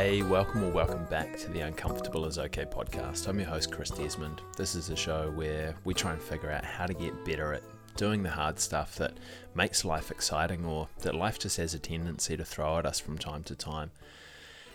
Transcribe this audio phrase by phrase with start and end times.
[0.00, 3.26] Hey, welcome or welcome back to the Uncomfortable is Okay podcast.
[3.26, 4.40] I'm your host, Chris Desmond.
[4.56, 7.64] This is a show where we try and figure out how to get better at
[7.96, 9.14] doing the hard stuff that
[9.56, 13.18] makes life exciting or that life just has a tendency to throw at us from
[13.18, 13.90] time to time.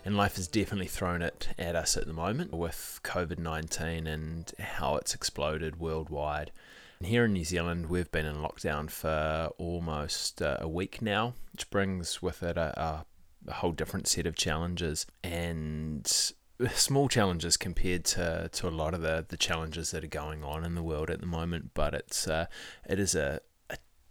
[0.03, 4.51] And life has definitely thrown it at us at the moment with COVID 19 and
[4.59, 6.51] how it's exploded worldwide.
[6.99, 11.35] And here in New Zealand, we've been in lockdown for almost uh, a week now,
[11.53, 13.05] which brings with it a, a,
[13.47, 16.33] a whole different set of challenges and
[16.73, 20.63] small challenges compared to, to a lot of the, the challenges that are going on
[20.63, 21.71] in the world at the moment.
[21.73, 22.47] But it's uh,
[22.89, 23.41] it is a,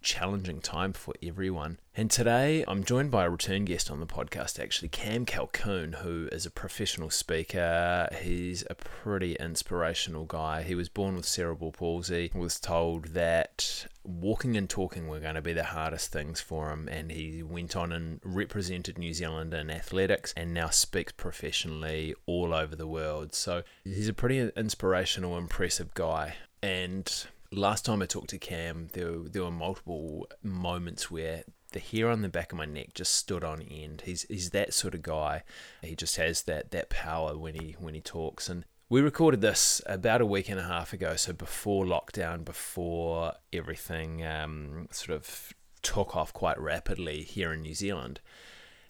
[0.02, 1.78] challenging time for everyone.
[1.94, 6.28] And today I'm joined by a return guest on the podcast, actually, Cam Calkoen, who
[6.32, 8.08] is a professional speaker.
[8.20, 10.62] He's a pretty inspirational guy.
[10.62, 15.42] He was born with cerebral palsy, was told that walking and talking were going to
[15.42, 19.70] be the hardest things for him, and he went on and represented New Zealand in
[19.70, 23.34] athletics and now speaks professionally all over the world.
[23.34, 26.34] So he's a pretty inspirational, impressive guy.
[26.62, 31.80] And last time I talked to Cam, there were, there were multiple moments where the
[31.80, 34.02] hair on the back of my neck just stood on end.
[34.04, 35.42] He's he's that sort of guy.
[35.82, 38.48] He just has that that power when he when he talks.
[38.48, 43.32] And we recorded this about a week and a half ago, so before lockdown, before
[43.52, 48.20] everything um, sort of took off quite rapidly here in New Zealand.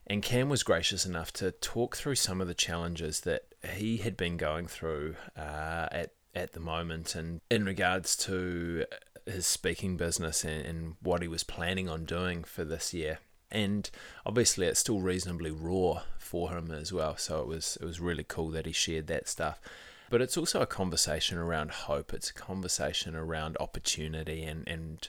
[0.06, 4.16] And Cam was gracious enough to talk through some of the challenges that he had
[4.16, 7.14] been going through uh, at at the moment.
[7.14, 8.84] And in regards to
[9.26, 13.18] his speaking business and, and what he was planning on doing for this year.
[13.50, 13.90] And
[14.24, 17.16] obviously it's still reasonably raw for him as well.
[17.16, 19.60] So it was it was really cool that he shared that stuff.
[20.10, 22.12] But it's also a conversation around hope.
[22.12, 25.08] It's a conversation around opportunity and and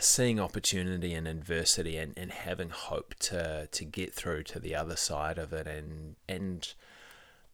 [0.00, 4.96] seeing opportunity and adversity and, and having hope to to get through to the other
[4.96, 5.66] side of it.
[5.66, 6.72] And and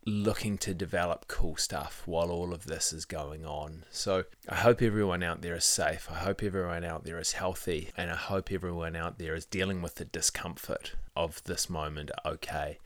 [0.07, 3.85] looking to develop cool stuff while all of this is going on.
[3.91, 6.09] So I hope everyone out there is safe.
[6.11, 7.91] I hope everyone out there is healthy.
[7.97, 12.79] And I hope everyone out there is dealing with the discomfort of this moment okay.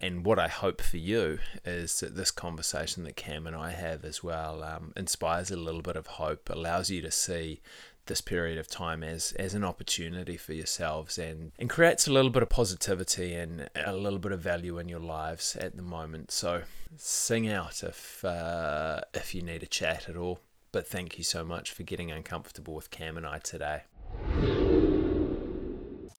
[0.00, 4.04] And what I hope for you is that this conversation that Cam and I have
[4.04, 7.60] as well um, inspires a little bit of hope, allows you to see
[8.08, 12.30] this period of time as as an opportunity for yourselves and and creates a little
[12.30, 16.30] bit of positivity and a little bit of value in your lives at the moment
[16.30, 16.62] so
[16.96, 20.40] sing out if uh, if you need a chat at all
[20.72, 23.82] but thank you so much for getting uncomfortable with Cam and I today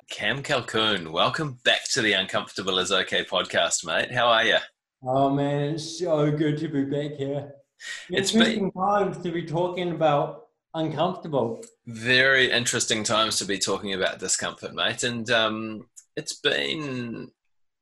[0.09, 4.11] Cam Calkoen welcome back to the Uncomfortable is Okay podcast, mate.
[4.11, 4.57] How are you?
[5.03, 7.51] Oh man, it's so good to be back here.
[8.09, 8.83] It's interesting been...
[8.83, 11.61] times to be talking about uncomfortable.
[11.87, 15.03] Very interesting times to be talking about discomfort, mate.
[15.03, 17.29] And um, it's been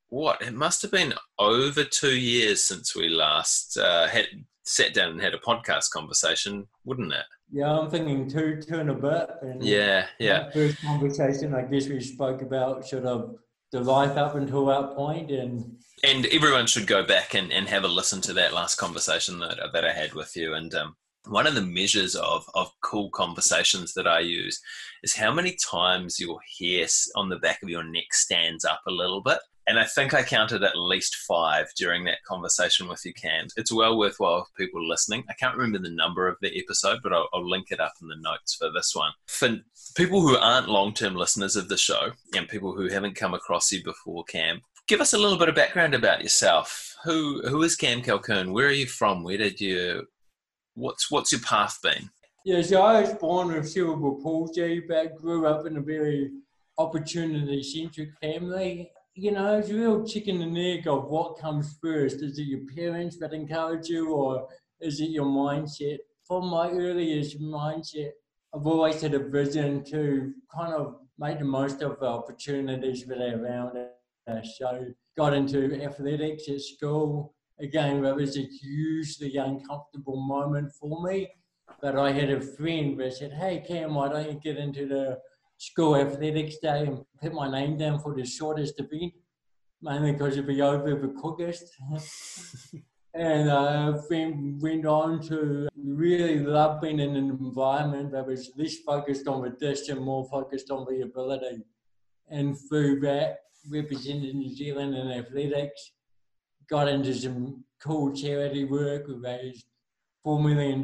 [0.09, 0.41] what?
[0.41, 4.27] It must have been over two years since we last uh, had
[4.63, 7.25] sat down and had a podcast conversation, wouldn't it?
[7.51, 9.29] Yeah, I'm thinking two, two and a bit.
[9.41, 10.49] And yeah, yeah.
[10.51, 13.35] First conversation, I guess we spoke about sort of
[13.71, 17.83] the life up until that point and and everyone should go back and, and have
[17.83, 20.95] a listen to that last conversation that, that I had with you and um,
[21.25, 24.59] one of the measures of, of cool conversations that I use
[25.03, 28.91] is how many times your hair on the back of your neck stands up a
[28.91, 29.39] little bit.
[29.67, 33.47] And I think I counted at least five during that conversation with you, Cam.
[33.57, 35.25] It's well worthwhile for people listening.
[35.29, 38.07] I can't remember the number of the episode, but I'll, I'll link it up in
[38.07, 39.11] the notes for this one.
[39.27, 39.57] For
[39.95, 43.69] people who aren't long term listeners of the show and people who haven't come across
[43.73, 46.95] you before, Cam, give us a little bit of background about yourself.
[47.03, 48.53] Who who is Cam Calkoen?
[48.53, 49.23] Where are you from?
[49.23, 50.07] Where did you
[50.77, 52.09] what's what's your path been?
[52.45, 56.31] Yeah, so I was born with cerebral palsy, but grew up in a very
[56.77, 58.91] opportunity centric family.
[59.15, 62.21] You know, it's a real chicken and egg of what comes first.
[62.21, 64.47] Is it your parents that encourage you, or
[64.79, 65.97] is it your mindset?
[66.25, 68.11] From my earliest mindset,
[68.53, 73.17] I've always had a vision to kind of make the most of the opportunities that
[73.17, 73.77] are around
[74.27, 74.55] us.
[74.57, 74.85] So,
[75.17, 81.29] got into athletics at school, again, that was a hugely uncomfortable moment for me.
[81.81, 85.19] But I had a friend that said, Hey, Cam, why don't you get into the
[85.57, 89.13] school athletics day and put my name down for the shortest event?
[89.81, 91.65] Mainly because it'd be over the quickest.
[93.13, 99.27] and friend went on to really love being in an environment that was less focused
[99.27, 101.63] on the dish and more focused on the ability.
[102.29, 103.37] And through that,
[103.69, 105.91] represented New Zealand in athletics,
[106.69, 109.07] got into some cool charity work.
[109.07, 109.65] We raised
[110.25, 110.79] $4 million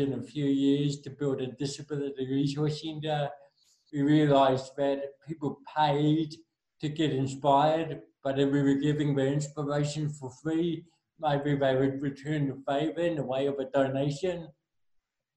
[0.00, 3.28] in a few years to build a disability resource centre.
[3.92, 6.34] We realised that people paid
[6.80, 10.84] to get inspired, But if we were giving the inspiration for free,
[11.20, 14.48] maybe they would return the favour in the way of a donation.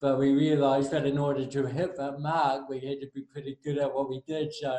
[0.00, 3.58] But we realised that in order to hit that mark, we had to be pretty
[3.64, 4.52] good at what we did.
[4.52, 4.76] So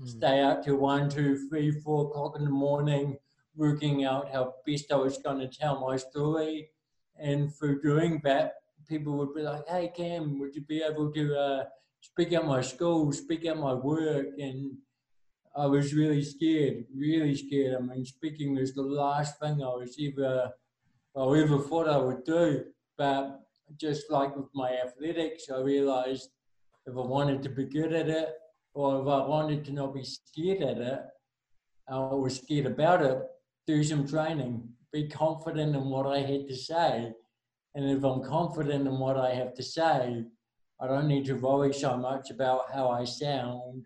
[0.00, 0.08] mm.
[0.08, 3.18] stay up till one, two, three, four o'clock in the morning,
[3.56, 6.70] working out how best I was going to tell my story.
[7.18, 8.54] And through doing that,
[8.88, 11.64] people would be like, "Hey Cam, would you be able to uh,
[12.00, 14.76] speak at my school, speak at my work?" And
[15.54, 17.76] I was really scared, really scared.
[17.76, 20.50] I mean, speaking was the last thing I was ever,
[21.14, 22.64] I ever thought I would do.
[22.96, 23.40] But
[23.76, 26.30] just like with my athletics, I realized
[26.86, 28.30] if I wanted to be good at it,
[28.74, 31.00] or if I wanted to not be scared at it,
[31.88, 33.22] I was scared about it,
[33.66, 37.12] do some training, be confident in what I had to say.
[37.74, 40.24] And if I'm confident in what I have to say,
[40.80, 43.84] I don't need to worry so much about how I sound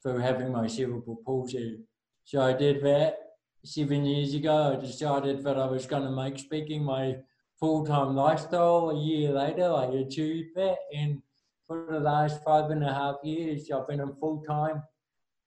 [0.00, 1.80] for having my cerebral palsy.
[2.24, 3.18] So I did that
[3.64, 4.76] seven years ago.
[4.78, 7.16] I decided that I was going to make speaking my
[7.58, 8.90] full-time lifestyle.
[8.90, 11.20] A year later, I achieved that, and
[11.66, 14.82] for the last five and a half years, I've been a full-time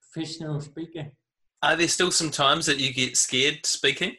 [0.00, 1.10] professional speaker.
[1.64, 4.16] Are there still some times that you get scared speaking?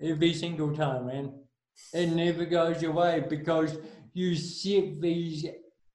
[0.00, 1.32] Every single time, man.
[1.92, 3.78] It never goes away because
[4.12, 5.44] you set these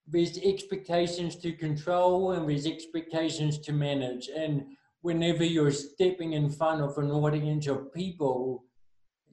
[0.05, 4.27] there's expectations to control and there's expectations to manage.
[4.27, 4.65] And
[5.01, 8.65] whenever you're stepping in front of an audience of people,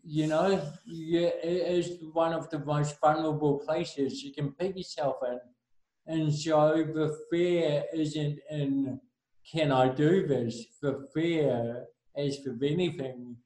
[0.04, 5.40] you know, it is one of the most vulnerable places you can put yourself in.
[6.06, 9.00] And so the fear isn't in,
[9.50, 10.66] can I do this?
[10.80, 11.86] The fear,
[12.16, 13.36] as for anything,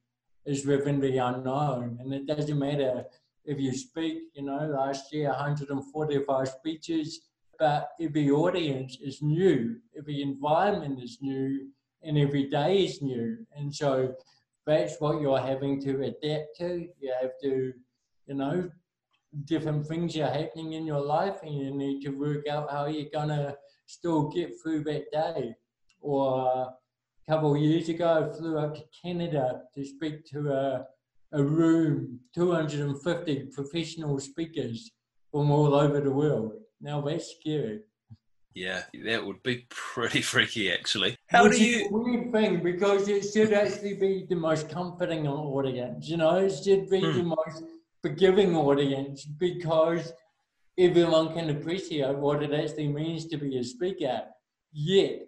[0.45, 1.97] is within the unknown.
[1.99, 3.05] And it doesn't matter
[3.45, 7.21] if you speak, you know, last year 145 speeches,
[7.59, 11.69] but every audience is new, every environment is new,
[12.03, 13.37] and every day is new.
[13.55, 14.15] And so
[14.65, 16.87] that's what you're having to adapt to.
[16.99, 17.73] You have to,
[18.27, 18.69] you know,
[19.45, 23.09] different things are happening in your life, and you need to work out how you're
[23.11, 23.55] gonna
[23.85, 25.55] still get through that day.
[26.01, 26.73] Or
[27.27, 30.85] a couple of years ago, I flew up to Canada to speak to a
[31.33, 34.91] a room, 250 professional speakers
[35.31, 36.53] from all over the world.
[36.79, 37.81] Now that's scary.
[38.53, 41.15] Yeah, that would be pretty freaky, actually.
[41.27, 41.87] How Which do you?
[41.91, 46.07] weird thing because it should actually be the most comforting audience.
[46.09, 47.17] You know, it should be hmm.
[47.17, 47.63] the most
[48.01, 50.11] forgiving audience because
[50.77, 54.23] everyone can appreciate what it actually means to be a speaker.
[54.71, 55.26] Yet,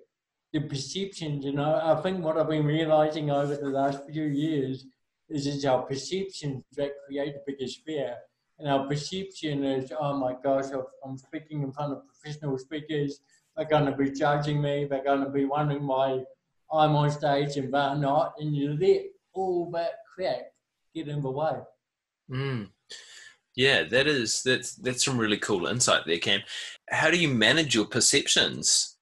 [0.52, 4.86] the perceptions, you know, I think what I've been realizing over the last few years
[5.30, 8.16] is it's our perceptions that create the biggest fear.
[8.58, 10.66] And our perception is, oh my gosh,
[11.06, 13.22] I'm speaking in front of professional speakers.
[13.56, 14.86] They're going to be judging me.
[14.86, 16.24] They're going to be wondering why
[16.72, 18.34] I'm on stage and they're not.
[18.40, 19.04] And you let
[19.34, 20.42] all that crap
[20.96, 21.60] get in the way.
[22.30, 22.70] Mm.
[23.56, 26.42] Yeah, that is that's that's some really cool insight there, Cam.
[26.90, 28.98] How do you manage your perceptions?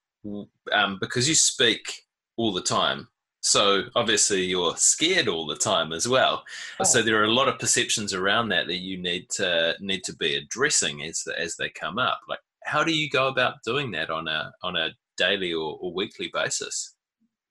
[0.72, 2.02] Um, because you speak
[2.36, 3.08] all the time
[3.40, 6.44] so obviously you're scared all the time as well.
[6.80, 6.84] Oh.
[6.84, 10.16] So there are a lot of perceptions around that that you need to need to
[10.16, 12.20] be addressing as as they come up.
[12.28, 15.92] Like how do you go about doing that on a on a daily or, or
[15.92, 16.94] weekly basis?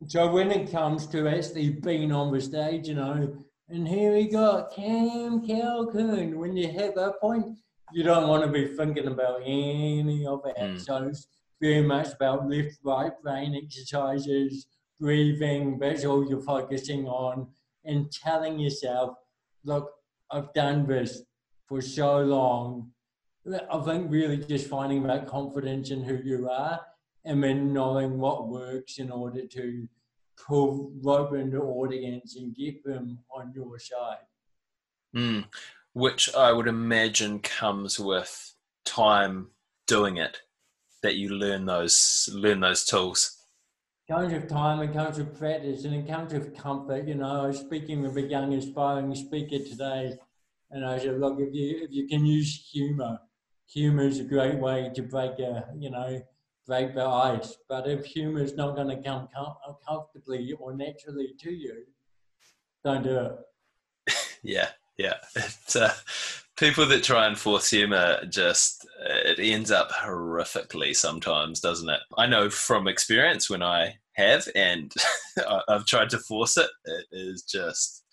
[0.08, 3.36] So when it comes to actually being on the stage, you know,
[3.70, 6.36] and here we got Cam Calkoen.
[6.36, 7.58] When you hit that point,
[7.92, 10.58] you don't want to be thinking about any of that.
[10.58, 10.80] Mm.
[10.80, 11.12] So
[11.62, 14.68] very much about left, right brain exercises,
[15.00, 17.48] breathing, that's all you're focusing on,
[17.86, 19.18] and telling yourself,
[19.64, 19.92] look,
[20.32, 21.24] I've done this
[21.68, 22.92] for so long.
[23.72, 26.82] I think really just finding that confidence in who you are
[27.24, 29.88] and then knowing what works in order to
[30.38, 34.26] pull rope in the audience and get them on your side.
[35.16, 35.46] Mm,
[35.94, 38.54] which I would imagine comes with
[38.86, 39.48] time
[39.88, 40.40] doing it,
[41.04, 43.38] that you learn those learn those tools
[44.08, 47.08] comes with time and comes with practice and it comes with comfort.
[47.08, 50.18] You know, I was speaking with a young aspiring speaker today
[50.72, 53.20] and I said, look, if you if you can use humour,
[53.66, 56.22] humour is a great way to break a you know
[56.66, 57.56] break the ice.
[57.68, 59.56] But if humour is not going to come com-
[59.88, 61.86] comfortably or naturally to you,
[62.84, 64.16] don't do it.
[64.44, 65.16] yeah, yeah.
[65.76, 65.90] Uh,
[66.58, 72.00] people that try and force humor just it ends up horrifically sometimes doesn't it?
[72.18, 74.94] I know from experience when i have and
[75.70, 78.04] i've tried to force it it is just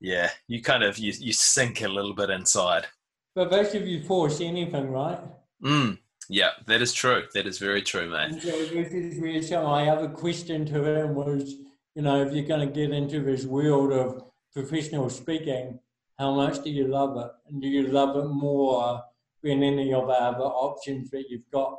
[0.00, 2.86] yeah you kind of you, you sink a little bit inside.
[3.34, 5.20] But most of you force anything right?
[5.62, 7.24] Mm yeah that is true.
[7.34, 8.32] That is very true mate.
[8.32, 11.54] And so this is where so my other question to him was
[11.94, 15.78] You know, if you're going to get into this world of professional speaking,
[16.18, 17.30] how much do you love it?
[17.46, 19.02] And do you love it more
[19.44, 21.76] than any of the other options that you've got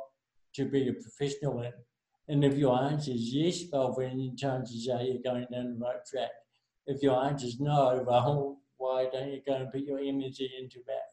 [0.54, 1.72] to be a professional in?
[2.28, 6.04] And if your answer is yes, well, then chances are you're going down the right
[6.10, 6.30] track.
[6.86, 10.78] If your answer is no, well, why don't you go and put your energy into
[10.86, 11.08] that,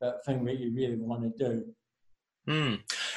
[0.00, 1.64] that thing that you really want to do?
[2.46, 2.76] Hmm.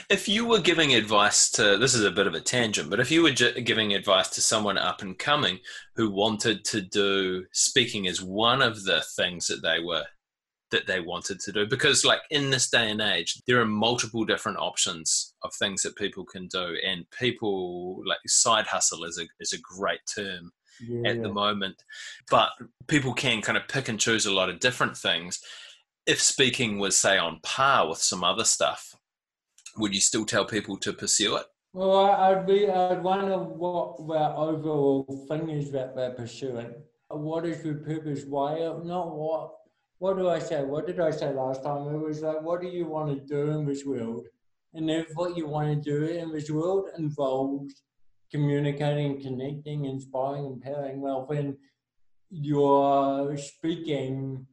[0.09, 3.09] If you were giving advice to, this is a bit of a tangent, but if
[3.09, 5.59] you were giving advice to someone up and coming
[5.95, 10.03] who wanted to do speaking as one of the things that they were
[10.71, 14.23] that they wanted to do because like in this day and age there are multiple
[14.23, 19.25] different options of things that people can do and people like side hustle is a
[19.39, 20.51] is a great term
[20.87, 21.09] yeah.
[21.09, 21.75] at the moment
[22.29, 22.49] but
[22.87, 25.39] people can kind of pick and choose a lot of different things
[26.07, 28.95] if speaking was say on par with some other stuff
[29.77, 31.45] would you still tell people to pursue it?
[31.73, 36.73] Well, I'd be, I'd wonder what their overall thing is that they're pursuing.
[37.09, 38.23] What is your purpose?
[38.25, 38.57] Why?
[38.83, 39.53] Not what.
[40.01, 40.63] What do I say?
[40.63, 41.93] What did I say last time?
[41.93, 44.25] It was like, what do you want to do in this world?
[44.73, 47.83] And if what you want to do in this world involves
[48.31, 51.55] communicating, connecting, inspiring, empowering, well, then
[52.31, 54.47] your speaking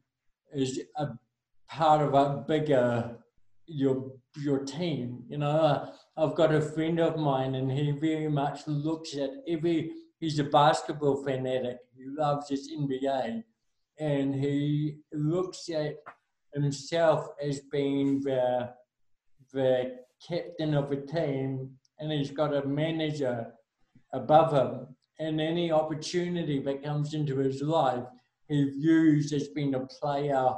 [0.53, 1.07] is a
[1.67, 3.17] part of a bigger
[3.65, 5.23] your your team.
[5.29, 9.93] You know, I've got a friend of mine, and he very much looks at every.
[10.19, 11.77] He's a basketball fanatic.
[11.97, 13.43] He loves his NBA,
[13.99, 15.95] and he looks at
[16.53, 18.69] himself as being the
[19.53, 19.95] the
[20.27, 23.47] captain of a team, and he's got a manager
[24.13, 24.87] above him.
[25.19, 28.05] And any opportunity that comes into his life,
[28.47, 30.53] he views as being a player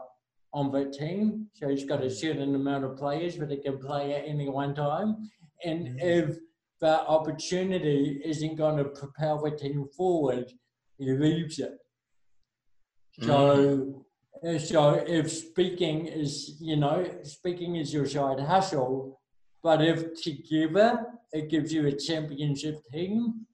[0.54, 1.48] on the team.
[1.54, 4.76] So he's got a certain amount of players that he can play at any one
[4.76, 5.30] time.
[5.64, 6.00] And mm-hmm.
[6.00, 6.38] if
[6.82, 10.52] that opportunity isn't going to propel the team forward,
[10.98, 11.74] he leaves it.
[13.20, 14.04] So,
[14.44, 14.58] mm-hmm.
[14.58, 19.20] so if speaking is, you know, speaking is your side hustle,
[19.64, 23.46] but if together it gives you a championship team,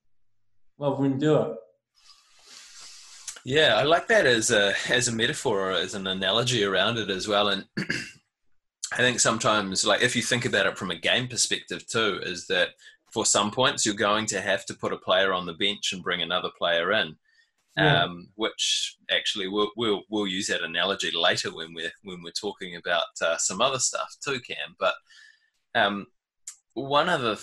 [0.78, 1.56] well, then do it.
[3.44, 7.10] Yeah, I like that as a as a metaphor or as an analogy around it
[7.10, 7.48] as well.
[7.48, 7.66] And
[8.92, 12.48] I think sometimes, like if you think about it from a game perspective too, is
[12.48, 12.70] that
[13.14, 16.04] for some points you're going to have to put a player on the bench and
[16.04, 17.16] bring another player in.
[17.78, 22.76] Um, which actually we'll, we'll we'll use that analogy later when we're when we're talking
[22.76, 24.76] about uh, some other stuff too, Cam.
[24.80, 24.96] But
[25.76, 26.08] um,
[26.74, 27.38] one other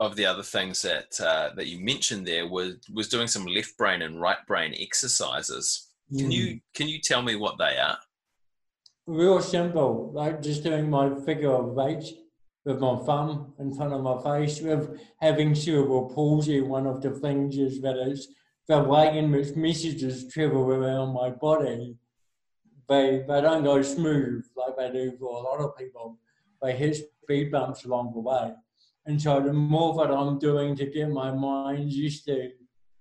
[0.00, 3.76] of the other things that uh, that you mentioned there was was doing some left
[3.76, 5.88] brain and right brain exercises.
[6.12, 6.18] Mm.
[6.18, 7.98] Can you can you tell me what they are?
[9.06, 12.04] Real simple, like just doing my figure of eight
[12.64, 14.60] with my thumb in front of my face.
[14.60, 18.28] With having cerebral palsy, one of the things is that it's
[18.68, 21.96] the way in which messages travel around my body.
[22.88, 26.18] They they don't go smooth like they do for a lot of people.
[26.62, 28.52] They hit speed bumps along the way.
[29.06, 32.50] And so the more that I'm doing to get my mind used to,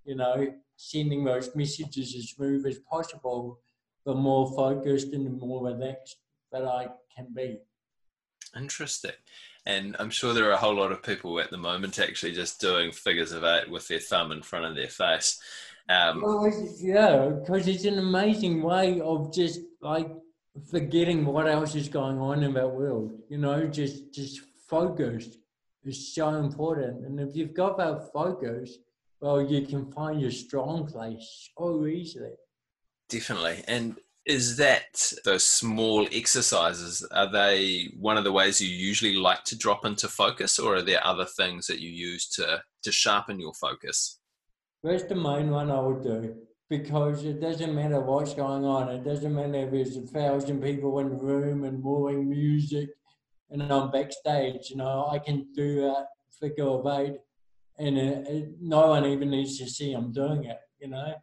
[0.06, 0.48] you know,
[0.78, 3.60] sending those messages as smooth as possible,
[4.06, 6.18] the more focused and the more relaxed
[6.52, 7.58] that I can be.
[8.56, 9.12] Interesting.
[9.68, 12.62] And I'm sure there are a whole lot of people at the moment actually just
[12.62, 15.42] doing figures of eight with their thumb in front of their face.
[15.90, 20.10] Um, well, yeah, because it's an amazing way of just like
[20.72, 23.12] forgetting what else is going on in that world.
[23.28, 25.38] You know, just just focused
[25.84, 27.06] is so important.
[27.06, 28.78] And if you've got that focus,
[29.20, 32.36] well, you can find your strong place so easily.
[33.10, 33.66] Definitely.
[33.68, 39.44] And is that those small exercises, are they one of the ways you usually like
[39.46, 43.40] to drop into focus, or are there other things that you use to, to sharpen
[43.40, 44.20] your focus?
[44.84, 46.36] That's the main one I would do
[46.70, 48.90] because it doesn't matter what's going on.
[48.90, 52.90] It doesn't matter if there's a thousand people in the room and moving music
[53.50, 56.08] and I'm backstage, you know, I can do that
[56.40, 57.18] figure of eight
[57.80, 61.14] and it, it, no one even needs to see I'm doing it, you know.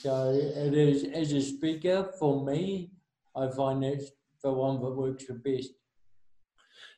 [0.00, 2.90] So it is, as a speaker, for me,
[3.36, 4.10] I find it's
[4.42, 5.70] the one that works the best.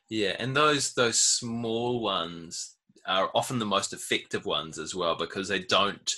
[0.09, 2.75] Yeah, and those those small ones
[3.07, 6.13] are often the most effective ones as well because they don't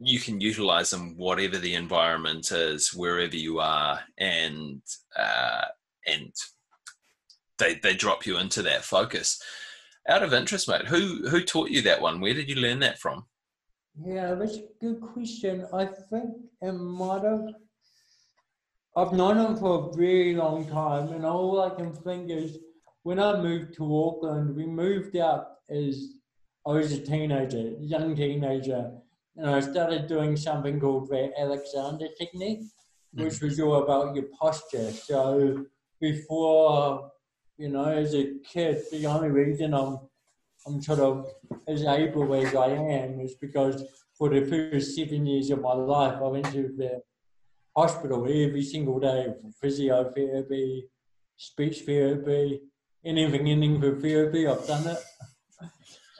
[0.00, 4.80] you can utilize them whatever the environment is wherever you are and
[5.18, 5.64] uh,
[6.06, 6.32] and
[7.58, 9.42] they they drop you into that focus.
[10.08, 12.20] Out of interest, mate, who who taught you that one?
[12.20, 13.26] Where did you learn that from?
[14.04, 15.66] Yeah, that's a good question.
[15.72, 16.30] I think
[16.62, 17.46] it might have.
[18.96, 22.58] I've known him for a very long time, and all I can think is
[23.02, 26.14] when I moved to Auckland, we moved out as
[26.66, 28.90] I was a teenager, young teenager,
[29.36, 32.62] and I started doing something called the Alexander technique,
[33.16, 33.24] mm.
[33.24, 34.90] which was all about your posture.
[34.90, 35.64] So
[36.00, 37.10] before,
[37.56, 39.98] you know, as a kid, the only reason I'm
[40.68, 41.26] I'm sort of
[41.66, 43.82] as able as I am is because
[44.16, 47.00] for the first seven years of my life, I went to the
[47.74, 50.82] hospital every single day for physiotherapy,
[51.36, 52.60] speech therapy,
[53.04, 54.98] anything ending for therapy, I've done it.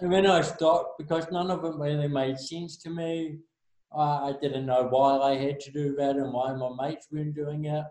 [0.01, 3.39] And then I stopped because none of it really made sense to me.
[3.95, 7.65] I didn't know why I had to do that and why my mates weren't doing
[7.67, 7.85] it.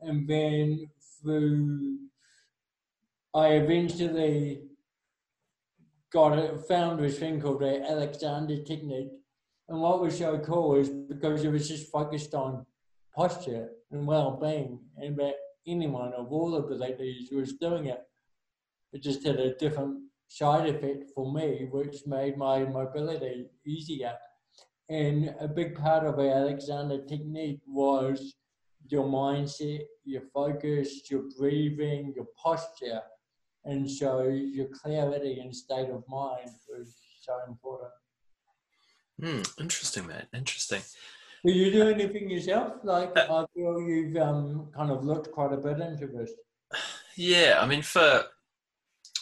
[0.00, 0.90] And then
[1.20, 1.98] through,
[3.34, 4.67] I eventually
[6.12, 9.10] got it, found this thing called the Alexander technique.
[9.68, 12.64] And what was so cool is because it was just focused on
[13.14, 15.34] posture and well-being, and that
[15.66, 18.00] anyone of all abilities was doing it.
[18.92, 19.98] It just had a different
[20.28, 24.14] side effect for me, which made my mobility easier.
[24.88, 28.34] And a big part of the Alexander technique was
[28.86, 33.02] your mindset, your focus, your breathing, your posture.
[33.68, 37.90] And so your clarity and state of mind was so important.
[39.22, 40.26] Hmm, interesting, man.
[40.34, 40.80] Interesting.
[41.44, 42.72] Do you do anything yourself?
[42.82, 46.32] Like uh, I feel you've um, kind of looked quite a bit into this.
[47.16, 48.24] Yeah, I mean, for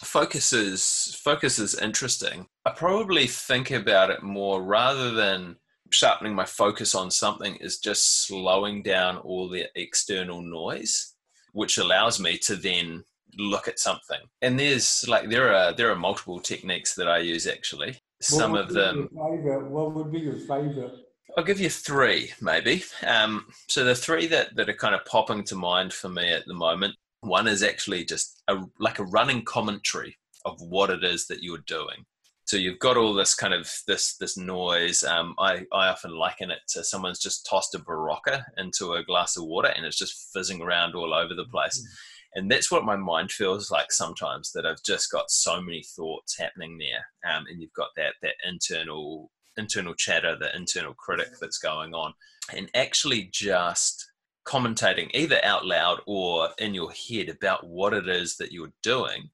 [0.03, 2.47] focus is focus is interesting.
[2.65, 5.57] I probably think about it more rather than
[5.91, 11.15] sharpening my focus on something is just slowing down all the external noise,
[11.51, 13.03] which allows me to then
[13.37, 14.19] look at something.
[14.41, 17.99] And there's like there are there are multiple techniques that I use actually.
[18.21, 19.09] Some of them.
[19.11, 20.95] What would be your favorite?
[21.37, 22.83] I'll give you three, maybe.
[23.05, 26.47] Um, so the three that, that are kind of popping to mind for me at
[26.47, 26.95] the moment.
[27.21, 31.63] One is actually just a, like a running commentary of what it is that you're
[31.67, 32.05] doing.
[32.45, 35.03] So you've got all this kind of this this noise.
[35.03, 39.35] Um, I I often liken it to someone's just tossed a Berocca into a glass
[39.35, 41.77] of water and it's just fizzing around all over the place.
[41.77, 41.93] Mm-hmm.
[42.35, 44.51] And that's what my mind feels like sometimes.
[44.51, 48.35] That I've just got so many thoughts happening there, um, and you've got that that
[48.47, 52.13] internal internal chatter, the internal critic that's going on,
[52.55, 54.11] and actually just
[54.45, 59.29] commentating either out loud or in your head about what it is that you're doing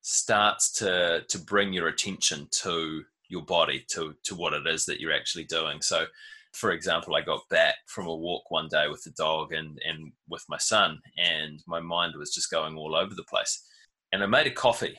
[0.00, 5.00] starts to to bring your attention to your body to to what it is that
[5.00, 6.04] you're actually doing so
[6.52, 10.12] for example i got back from a walk one day with the dog and and
[10.28, 13.66] with my son and my mind was just going all over the place
[14.12, 14.96] and i made a coffee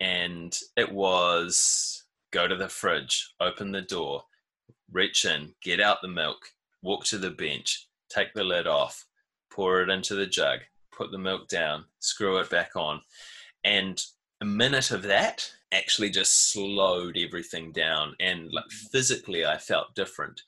[0.00, 4.24] and it was go to the fridge, open the door,
[4.90, 6.38] reach in, get out the milk,
[6.82, 9.06] walk to the bench, take the lid off,
[9.50, 13.00] pour it into the jug, put the milk down, screw it back on.
[13.64, 14.02] And
[14.40, 18.16] a minute of that actually just slowed everything down.
[18.18, 18.90] And like mm.
[18.90, 20.40] physically, I felt different.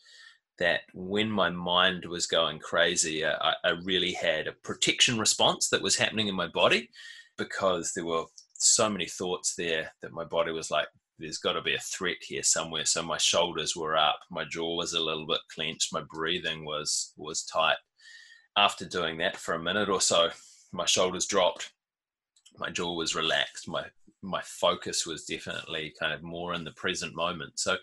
[0.59, 5.69] That when my mind was going crazy, uh, I, I really had a protection response
[5.71, 6.91] that was happening in my body
[7.37, 10.87] because there were so many thoughts there that my body was like,
[11.19, 12.85] there's got to be a threat here somewhere.
[12.85, 17.13] So my shoulders were up, my jaw was a little bit clenched, my breathing was
[17.17, 17.77] was tight.
[18.57, 20.29] After doing that for a minute or so,
[20.73, 21.73] my shoulders dropped,
[22.59, 23.85] my jaw was relaxed, my
[24.23, 27.59] my focus was definitely kind of more in the present moment.
[27.59, 27.77] So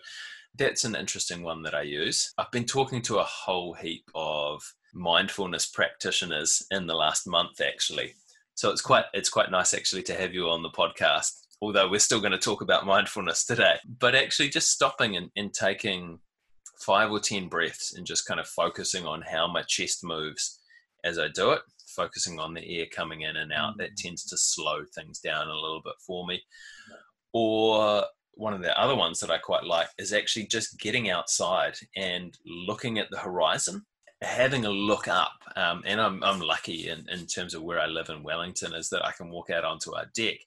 [0.56, 2.32] that's an interesting one that I use.
[2.38, 4.62] I've been talking to a whole heap of
[4.94, 8.14] mindfulness practitioners in the last month actually.
[8.54, 12.00] So it's quite it's quite nice actually to have you on the podcast although we're
[12.00, 16.18] still going to talk about mindfulness today, but actually just stopping and, and taking
[16.80, 20.60] five or 10 breaths and just kind of focusing on how my chest moves
[21.04, 21.60] as I do it,
[21.94, 23.78] focusing on the air coming in and out.
[23.78, 24.08] That mm-hmm.
[24.08, 26.42] tends to slow things down a little bit for me.
[27.32, 31.74] Or one of the other ones that I quite like is actually just getting outside
[31.96, 33.84] and looking at the horizon,
[34.20, 35.32] having a look up.
[35.56, 38.88] Um, and I'm, I'm lucky in, in terms of where I live in Wellington is
[38.90, 40.38] that I can walk out onto our deck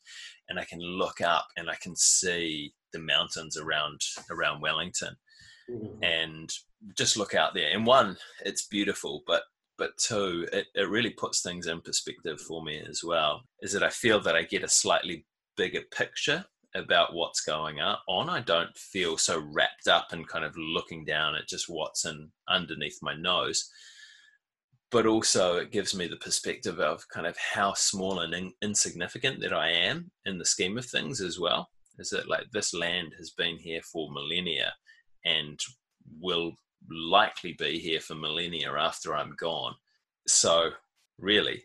[0.50, 5.16] and I can look up and I can see the mountains around around Wellington,
[5.70, 6.04] mm-hmm.
[6.04, 6.50] and
[6.98, 7.70] just look out there.
[7.72, 9.44] And one, it's beautiful, but
[9.78, 13.44] but two, it, it really puts things in perspective for me as well.
[13.62, 15.26] Is that I feel that I get a slightly
[15.58, 16.46] bigger picture
[16.76, 18.30] about what's going on.
[18.30, 22.30] I don't feel so wrapped up and kind of looking down at just what's in
[22.48, 23.70] underneath my nose
[24.96, 29.42] but also it gives me the perspective of kind of how small and in, insignificant
[29.42, 31.68] that I am in the scheme of things as well.
[32.00, 34.74] Is that like this land has been here for millennia
[35.26, 35.60] and
[36.22, 36.54] will
[36.90, 39.74] likely be here for millennia after I'm gone.
[40.28, 40.70] So,
[41.20, 41.64] really,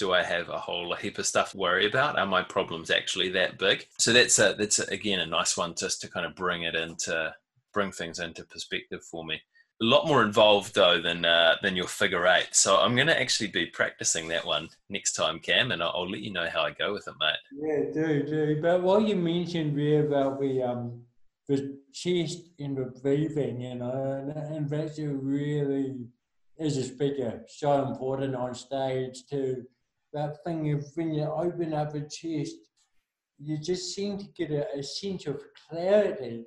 [0.00, 2.18] do I have a whole heap of stuff to worry about?
[2.18, 3.86] Are my problems actually that big?
[3.98, 6.74] So that's a, that's a, again a nice one just to kind of bring it
[6.74, 7.32] into
[7.74, 9.34] bring things into perspective for me.
[9.82, 12.48] A lot more involved though than uh, than your figure eight.
[12.52, 16.10] So I'm going to actually be practicing that one next time, Cam, and I'll, I'll,
[16.10, 17.36] let you know how I go with it, mate.
[17.52, 18.62] Yeah, do do.
[18.62, 21.02] But what you mentioned there about the um
[21.46, 25.96] the chest and the breathing, you know, and, and that's a really
[26.58, 29.66] as a speaker so important on stage too.
[30.12, 32.56] That thing of when you open up a chest,
[33.38, 36.44] you just seem to get a, a sense of clarity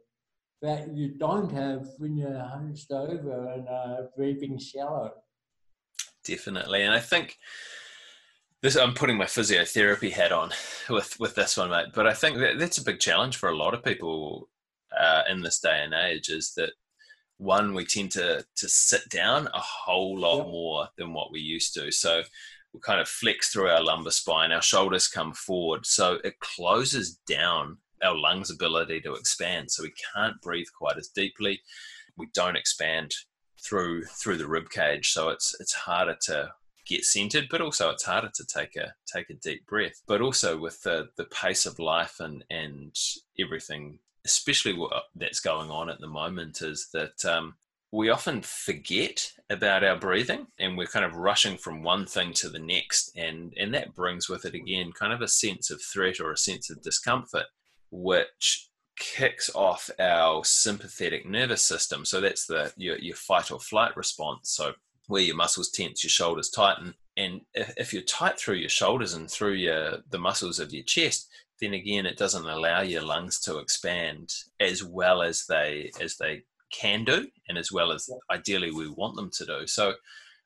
[0.62, 5.12] that you don't have when you're hunched over and uh, breathing shallow.
[6.24, 7.38] Definitely, and I think
[8.62, 8.78] this.
[8.78, 10.52] I'm putting my physiotherapy hat on
[10.90, 11.88] with with this one, mate.
[11.94, 14.50] But I think that that's a big challenge for a lot of people
[14.98, 16.30] uh, in this day and age.
[16.30, 16.72] Is that
[17.38, 20.48] one we tend to to sit down a whole lot yep.
[20.48, 21.92] more than what we used to.
[21.92, 22.24] So
[22.82, 27.78] kind of flex through our lumbar spine, our shoulders come forward, so it closes down
[28.04, 29.72] our lungs' ability to expand.
[29.72, 31.62] So we can't breathe quite as deeply.
[32.18, 33.14] We don't expand
[33.64, 36.52] through through the rib cage, so it's it's harder to
[36.86, 40.02] get centered, but also it's harder to take a take a deep breath.
[40.08, 42.96] But also with the the pace of life and and
[43.40, 47.56] everything, especially what that's going on at the moment, is that um,
[47.94, 52.50] we often forget about our breathing and we're kind of rushing from one thing to
[52.50, 56.20] the next and and that brings with it again kind of a sense of threat
[56.20, 57.46] or a sense of discomfort
[57.92, 62.06] which kicks off our sympathetic nervous system.
[62.06, 64.52] So that's the your, your fight or flight response.
[64.52, 64.74] So
[65.08, 69.14] where your muscles tense, your shoulders tighten, and if, if you're tight through your shoulders
[69.14, 71.30] and through your the muscles of your chest,
[71.62, 76.44] then again it doesn't allow your lungs to expand as well as they as they
[76.74, 79.68] can do, and as well as ideally we want them to do.
[79.68, 79.94] So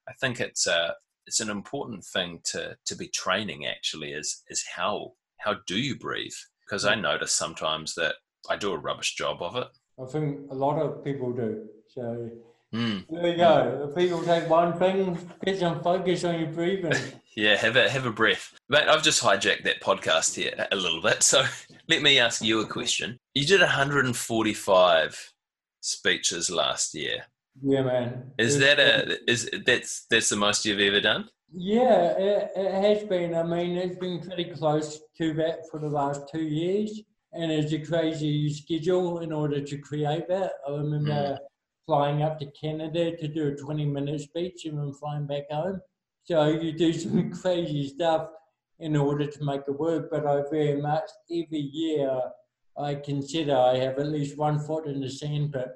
[0.07, 4.63] I think it's a it's an important thing to to be training actually is is
[4.75, 8.15] how how do you breathe because I notice sometimes that
[8.49, 9.67] I do a rubbish job of it.
[10.01, 11.67] I think a lot of people do.
[11.87, 12.29] So
[12.73, 13.05] mm.
[13.09, 13.87] there you go.
[13.89, 16.93] If people take one thing, get some focus on your breathing.
[17.35, 18.53] yeah, have a have a breath.
[18.69, 21.23] Mate, I've just hijacked that podcast here a little bit.
[21.23, 21.45] So
[21.89, 23.17] let me ask you a question.
[23.33, 25.33] You did 145
[25.81, 27.25] speeches last year.
[27.61, 28.31] Yeah, man.
[28.37, 31.29] Is that a is that's that's the most you've ever done?
[31.53, 33.33] Yeah, it, it, has been.
[33.33, 37.01] I mean, it's been pretty close to that for the last two years,
[37.33, 40.51] and it's a crazy schedule in order to create that.
[40.67, 41.37] I remember mm.
[41.85, 45.81] flying up to Canada to do a 20 minute speech and then flying back home.
[46.25, 48.27] So you do some crazy stuff
[48.79, 52.19] in order to make it work, but I very much, every year,
[52.79, 55.69] I consider I have at least one foot in the sandpit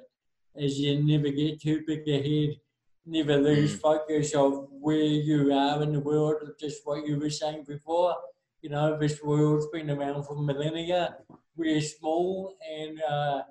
[0.56, 2.58] as you never get too big ahead
[3.06, 3.80] never lose mm.
[3.80, 8.16] focus of where you are in the world, just what you were saying before.
[8.62, 11.18] You know, this world's been around for millennia.
[11.56, 13.42] We're small and, uh,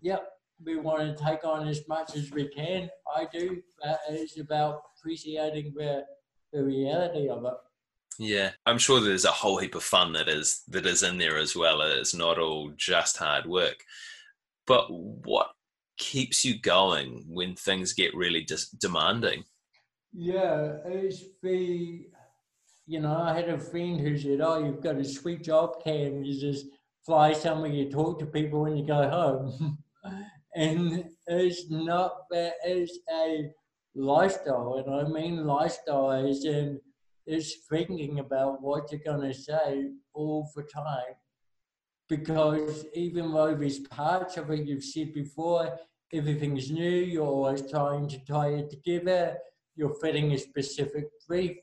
[0.00, 0.28] yep,
[0.64, 2.88] we want to take on as much as we can.
[3.14, 3.62] I do.
[3.82, 6.04] But it's about appreciating the,
[6.52, 7.54] the reality of it.
[8.18, 11.38] Yeah, I'm sure there's a whole heap of fun that is that is in there
[11.38, 11.80] as well.
[11.82, 13.84] It's not all just hard work.
[14.66, 15.50] But what
[15.98, 19.44] keeps you going when things get really just demanding?
[20.12, 22.06] Yeah, it's the,
[22.86, 26.24] you know, I had a friend who said, Oh, you've got a sweet job, Cam.
[26.24, 26.66] You just
[27.04, 29.78] fly somewhere, you talk to people, and you go home.
[30.54, 33.50] and it's not that, it's a
[33.94, 34.82] lifestyle.
[34.84, 36.80] And I mean lifestyle is in,
[37.28, 41.14] is thinking about what you're going to say all the time
[42.08, 45.78] because even though there's parts of it you've said before,
[46.12, 49.36] everything's new, you're always trying to tie it together,
[49.76, 51.56] you're fitting a specific brief,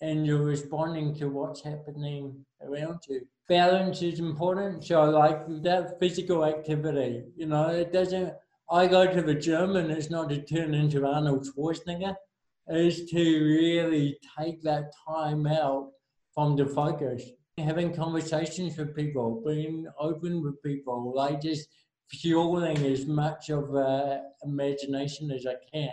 [0.00, 3.26] and you're responding to what's happening around you.
[3.48, 4.84] Balance is important.
[4.84, 8.32] So, like that physical activity, you know, it doesn't.
[8.70, 12.16] I go to the gym and it's not to turn into Arnold Schwarzenegger,
[12.66, 15.90] it's to really take that time out
[16.34, 17.22] from the focus.
[17.58, 21.68] Having conversations with people, being open with people, like just
[22.08, 25.92] fueling as much of uh, imagination as I can.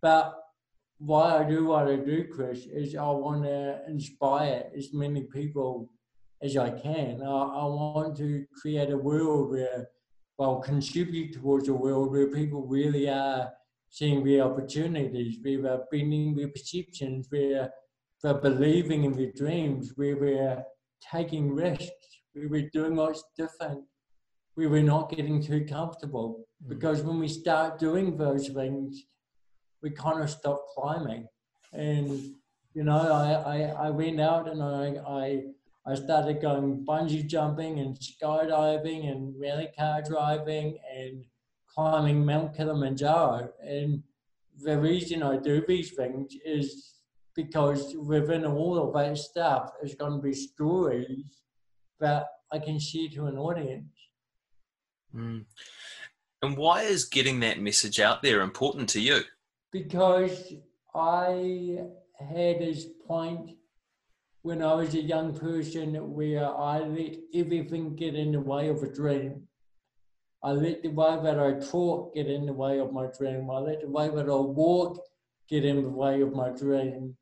[0.00, 0.34] But
[0.98, 5.90] why I do what I do, Chris, is I want to inspire as many people
[6.42, 7.22] as I can.
[7.22, 9.88] I, I want to create a world where,
[10.38, 13.52] well, contribute towards a world where people really are
[13.90, 17.70] seeing the opportunities, where they're bending their perceptions, where
[18.22, 20.62] they're believing in their dreams, we were
[21.12, 21.92] taking risks,
[22.34, 23.84] we were doing what's different
[24.56, 26.68] we were not getting too comfortable mm.
[26.68, 29.04] because when we start doing those things,
[29.82, 31.26] we kind of stop climbing.
[31.72, 32.10] And,
[32.74, 35.42] you know, I, I, I went out and I, I,
[35.86, 41.24] I started going bungee jumping and skydiving and rally car driving and
[41.76, 43.50] climbing Mount Kilimanjaro.
[43.62, 44.02] And
[44.62, 46.94] the reason I do these things is
[47.34, 51.42] because within all of that stuff is going to be stories
[52.00, 53.92] that I can share to an audience.
[55.14, 55.44] Mm.
[56.42, 59.20] And why is getting that message out there important to you?
[59.72, 60.52] Because
[60.94, 61.78] I
[62.18, 63.50] had this point
[64.42, 68.82] when I was a young person where I let everything get in the way of
[68.82, 69.48] a dream.
[70.42, 73.50] I let the way that I talk get in the way of my dream.
[73.50, 75.00] I let the way that I walk
[75.48, 77.16] get in the way of my dream.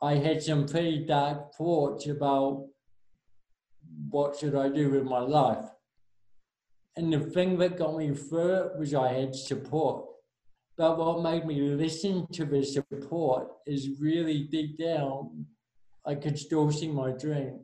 [0.00, 2.66] I had some pretty dark thoughts about
[4.10, 5.64] what should I do with my life.
[6.96, 10.06] And the thing that got me through it was I had support.
[10.76, 15.46] But what made me listen to the support is really deep down,
[16.04, 17.60] I could still see my dream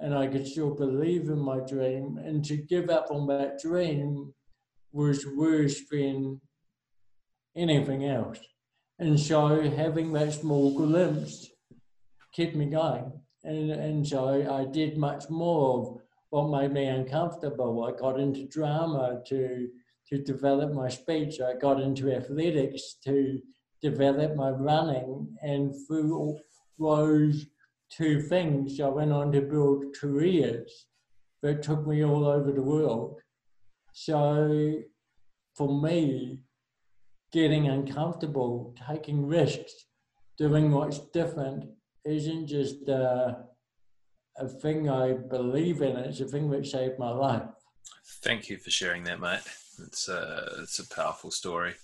[0.00, 2.18] and I could still believe in my dream.
[2.18, 4.34] And to give up on that dream
[4.92, 6.40] was worse than
[7.56, 8.38] anything else.
[8.98, 11.48] And so having that small glimpse
[12.34, 13.12] kept me going.
[13.44, 17.84] And, and so I did much more of what made me uncomfortable.
[17.84, 19.68] I got into drama to,
[20.08, 21.40] to develop my speech.
[21.40, 23.40] I got into athletics to
[23.82, 25.36] develop my running.
[25.42, 26.38] And through
[26.78, 27.46] those
[27.96, 30.86] two things, I went on to build careers
[31.42, 33.20] that took me all over the world.
[33.92, 34.80] So
[35.54, 36.40] for me,
[37.32, 39.72] getting uncomfortable, taking risks,
[40.38, 41.64] doing what's different
[42.04, 43.34] isn't just uh,
[44.38, 47.42] a thing I believe in, it's a thing that saved my life.
[48.22, 49.40] Thank you for sharing that, mate.
[49.86, 51.74] It's a, it's a powerful story.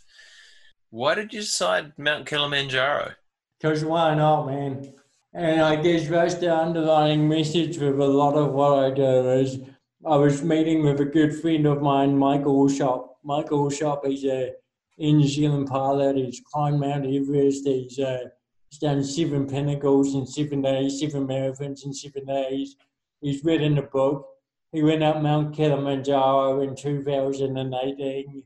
[0.91, 3.13] Why did you decide Mount Kilimanjaro?
[3.61, 4.95] Because why not, man?
[5.33, 9.61] And I guess that's the underlying message with a lot of what I do is
[10.05, 13.19] I was meeting with a good friend of mine, Mike Allsop.
[13.23, 14.53] Mike Allsop is a
[14.99, 16.17] New Zealand pilot.
[16.17, 17.65] He's climbed Mount Everest.
[17.65, 18.25] He's, uh,
[18.69, 22.75] he's done seven pinnacles in seven days, seven marathons in seven days.
[23.21, 24.27] He's written a book.
[24.73, 28.43] He went up Mount Kilimanjaro in 2018.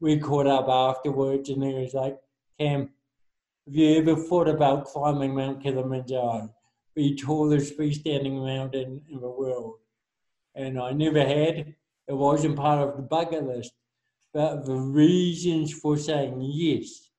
[0.00, 2.18] We caught up afterwards and he was like,
[2.58, 2.90] Cam,
[3.66, 6.54] have you ever thought about climbing Mount Kilimanjaro,
[6.94, 9.76] the tallest freestanding mountain in the world?
[10.54, 11.74] And I never had.
[12.06, 13.72] It wasn't part of the bucket list.
[14.34, 17.10] But the reasons for saying yes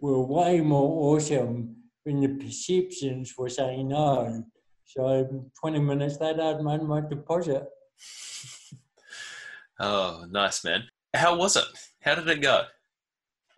[0.00, 1.76] were way more awesome
[2.06, 4.44] than the perceptions for saying no.
[4.84, 7.68] So 20 minutes later, I'd made my deposit.
[9.80, 10.84] oh, nice, man.
[11.14, 11.64] How was it?
[12.00, 12.64] How did it go?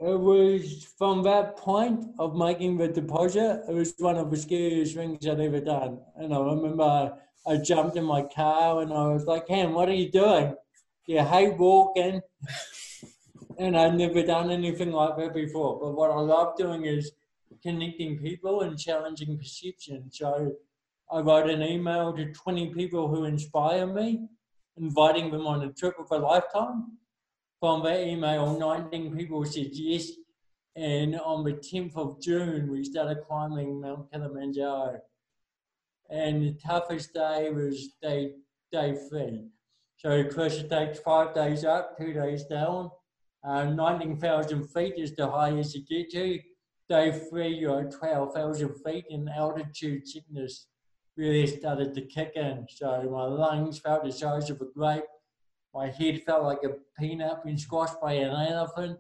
[0.01, 4.97] It was from that point of making the deposit, it was one of the scariest
[4.97, 6.01] things I'd ever done.
[6.17, 9.95] And I remember I jumped in my car and I was like, Cam, what are
[9.95, 10.55] you doing?
[11.07, 12.21] You hate walking.
[13.59, 15.79] and I'd never done anything like that before.
[15.81, 17.13] But what I love doing is
[17.63, 20.11] connecting people and challenging perception.
[20.11, 20.55] So
[21.11, 24.27] I wrote an email to 20 people who inspire me,
[24.77, 26.99] inviting them on a trip of a lifetime
[27.65, 30.11] that email, 19 people said yes.
[30.77, 35.01] And on the 10th of June, we started climbing Mount Kilimanjaro.
[36.11, 38.33] And the toughest day was day,
[38.71, 39.47] day three.
[39.97, 42.91] So, Chris, it takes five days up, two days down.
[43.43, 46.41] Uh, 19,000 feet is the highest you get to.
[46.91, 50.67] Day three, you're at 12,000 feet, and altitude sickness
[51.17, 52.67] really started to kick in.
[52.69, 55.05] So, my lungs felt the size of a grape
[55.75, 58.99] my head felt like a peanut being squashed by an elephant.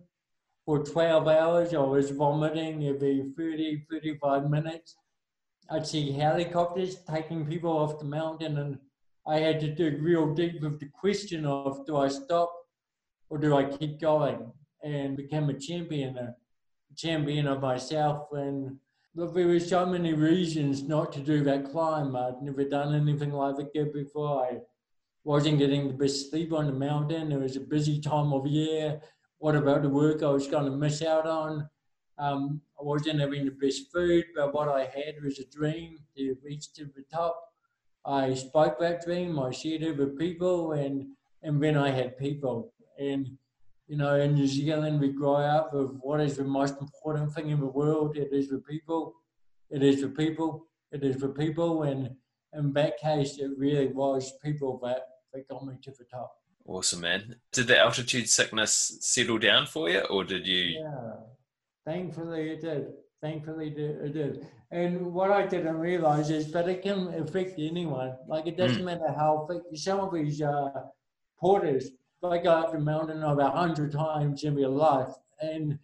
[0.67, 4.97] For 12 hours, I was vomiting every 30, 35 minutes.
[5.71, 8.79] I'd see helicopters taking people off the mountain, and
[9.27, 12.53] I had to dig real deep with the question of do I stop
[13.31, 16.35] or do I keep going and become a champion, a
[16.97, 18.29] champion of myself.
[18.33, 18.79] And
[19.15, 22.17] look, there were so many reasons not to do that climb.
[22.17, 24.45] I'd never done anything like it before.
[24.45, 24.59] I
[25.25, 27.33] wasn't getting the best sleep on the mountain.
[27.33, 29.01] It was a busy time of year.
[29.39, 31.69] What about the work I was going to miss out on?
[32.19, 36.37] Um, I wasn't having the best food, but what I had was a dream to
[36.45, 37.41] reach to the top.
[38.07, 41.07] I spoke that dream, I shared it with people, and,
[41.43, 42.73] and when I had people.
[42.99, 43.31] And,
[43.89, 47.49] you know, in New Zealand, we grow up with what is the most important thing
[47.49, 48.17] in the world.
[48.17, 49.15] It is the people.
[49.71, 50.67] It is the people.
[50.93, 51.85] It is the people.
[51.85, 52.11] And
[52.53, 55.01] in that case, it really was people that
[55.35, 56.37] they got me to the top.
[56.67, 57.37] Awesome, man.
[57.53, 60.81] Did the altitude sickness settle down for you, or did you?
[60.81, 61.17] Yeah,
[61.85, 62.93] thankfully it did.
[63.21, 64.47] Thankfully it did.
[64.71, 68.15] And what I didn't realize is that it can affect anyone.
[68.27, 68.87] Like it doesn't mm.
[68.87, 69.63] matter how thick.
[69.75, 70.71] Some of these uh,
[71.39, 71.91] porters
[72.23, 75.79] they go up the mountain over a hundred times in their life, and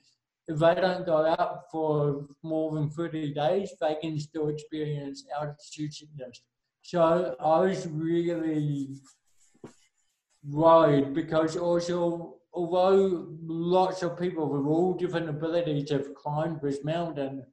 [0.49, 5.93] if they don't go up for more than 30 days, they can still experience altitude
[5.93, 6.43] sickness.
[6.83, 8.97] So I was really
[10.44, 17.44] worried because also, although lots of people with all different abilities have climbed this mountain,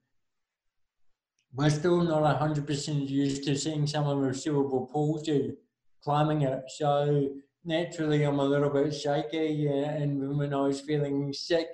[1.54, 5.56] we're still not 100% used to seeing someone with cerebral palsy
[6.04, 6.64] climbing it.
[6.70, 7.30] So
[7.66, 11.68] naturally, I'm a little bit shaky, and when I was feeling sick,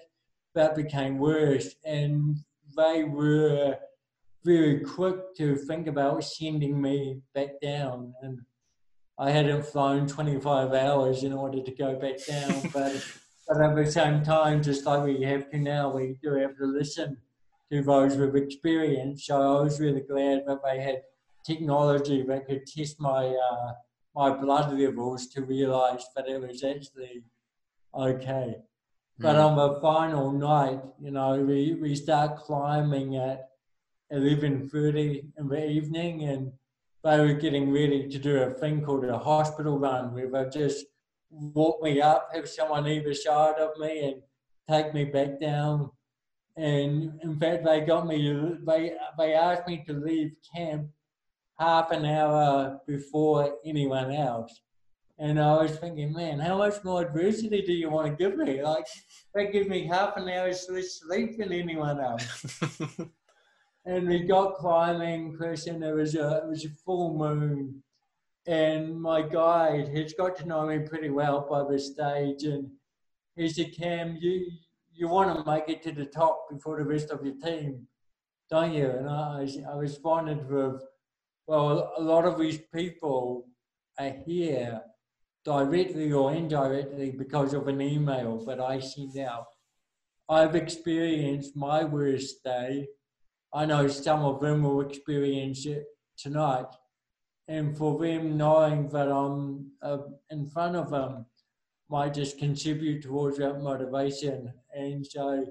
[0.55, 1.75] that became worse.
[1.85, 2.37] And
[2.75, 3.77] they were
[4.43, 8.13] very quick to think about sending me back down.
[8.21, 8.39] And
[9.17, 12.61] I hadn't flown 25 hours in order to go back down.
[12.73, 13.05] but,
[13.47, 16.65] but at the same time, just like we have to now, we do have to
[16.65, 17.17] listen
[17.71, 19.25] to those with experience.
[19.25, 21.01] So I was really glad that they had
[21.45, 23.73] technology that could test my uh,
[24.15, 27.23] my blood levels to realise that it was actually
[27.95, 28.55] okay.
[29.19, 29.45] But mm.
[29.45, 33.49] on the final night, you know, we, we start climbing at
[34.11, 36.51] 11.30 in the evening and
[37.03, 40.85] they were getting ready to do a thing called a hospital run where they just
[41.29, 44.21] walk me up, have someone either side of me and
[44.69, 45.89] take me back down.
[46.55, 50.87] And in fact, they got me, they, they asked me to leave camp
[51.59, 54.61] half an hour before anyone else.
[55.19, 58.63] And I was thinking, man, how much more adversity do you want to give me?
[58.63, 58.85] Like,
[59.35, 62.61] they give me half an hour's less sleep than anyone else.
[63.85, 65.83] and we got climbing, Christian.
[65.83, 67.83] It was a it was a full moon,
[68.47, 72.69] and my guide, he's got to know me pretty well by this stage, and
[73.35, 74.51] he said, "Cam, you
[74.93, 77.87] you want to make it to the top before the rest of your team,
[78.49, 80.81] don't you?" And I I responded with,
[81.47, 83.47] "Well, a lot of these people
[83.99, 84.81] are here."
[85.45, 89.47] directly or indirectly because of an email that I sent out.
[90.29, 92.87] I've experienced my worst day.
[93.53, 95.85] I know some of them will experience it
[96.17, 96.65] tonight.
[97.47, 99.97] And for them knowing that I'm uh,
[100.29, 101.25] in front of them
[101.89, 104.53] might just contribute towards that motivation.
[104.73, 105.45] And so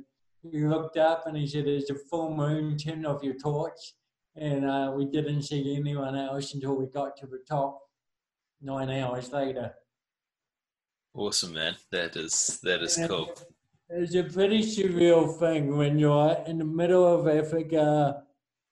[0.50, 3.94] he looked up and he said, There's a full moon, turn off your torch.
[4.34, 7.78] And uh, we didn't see anyone else until we got to the top
[8.62, 9.74] nine hours later.
[11.14, 11.76] Awesome, man.
[11.90, 13.34] That is that is cool.
[13.94, 18.22] It's a pretty surreal thing when you're in the middle of Africa.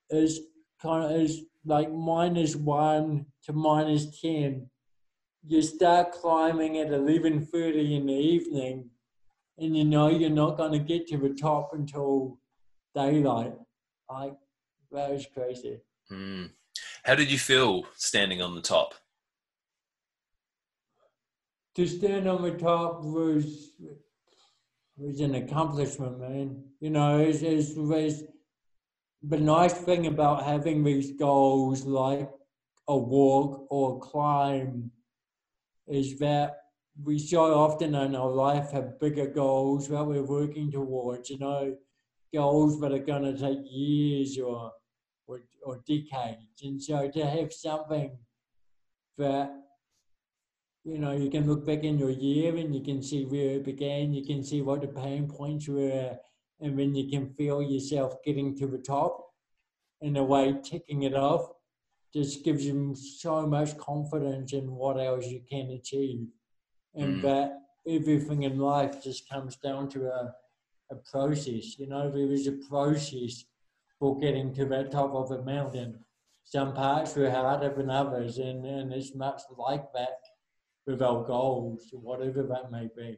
[0.08, 0.40] Is
[0.80, 4.70] kind of is like minus one to minus ten.
[5.46, 8.88] You start climbing at eleven thirty in the evening,
[9.58, 12.38] and you know you're not going to get to the top until
[12.94, 13.52] daylight.
[14.10, 14.36] Like
[14.90, 15.80] that was crazy.
[16.10, 16.50] Mm.
[17.04, 18.94] How did you feel standing on the top?
[21.76, 23.70] to stand on the top was
[25.00, 26.62] was an accomplishment, man.
[26.80, 28.22] You know, it's, it's, it's
[29.22, 32.30] the nice thing about having these goals like
[32.88, 34.90] a walk or a climb
[35.88, 36.56] is that
[37.02, 41.76] we so often in our life have bigger goals that we're working towards, you know,
[42.34, 44.72] goals that are going to take years or,
[45.26, 46.62] or, or decades.
[46.62, 48.18] And so to have something
[49.16, 49.50] that
[50.84, 53.64] you know, you can look back in your year and you can see where it
[53.64, 56.16] began, you can see what the pain points were,
[56.60, 59.26] and then you can feel yourself getting to the top
[60.00, 61.50] in a way, ticking it off
[62.12, 66.26] just gives you so much confidence in what else you can achieve.
[66.94, 67.22] And mm.
[67.22, 67.52] that
[67.86, 70.34] everything in life just comes down to a,
[70.90, 71.78] a process.
[71.78, 73.44] You know, there is a process
[73.98, 76.00] for getting to the top of a mountain.
[76.42, 80.18] Some parts were harder than others, and, and it's much like that
[80.86, 83.16] with our goals, whatever that may be.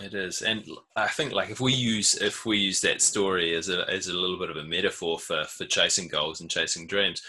[0.00, 3.68] It is, and I think like if we use if we use that story as
[3.68, 7.22] a as a little bit of a metaphor for for chasing goals and chasing dreams,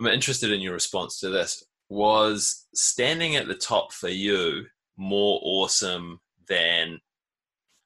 [0.00, 1.62] I'm interested in your response to this.
[1.88, 7.00] Was standing at the top for you more awesome than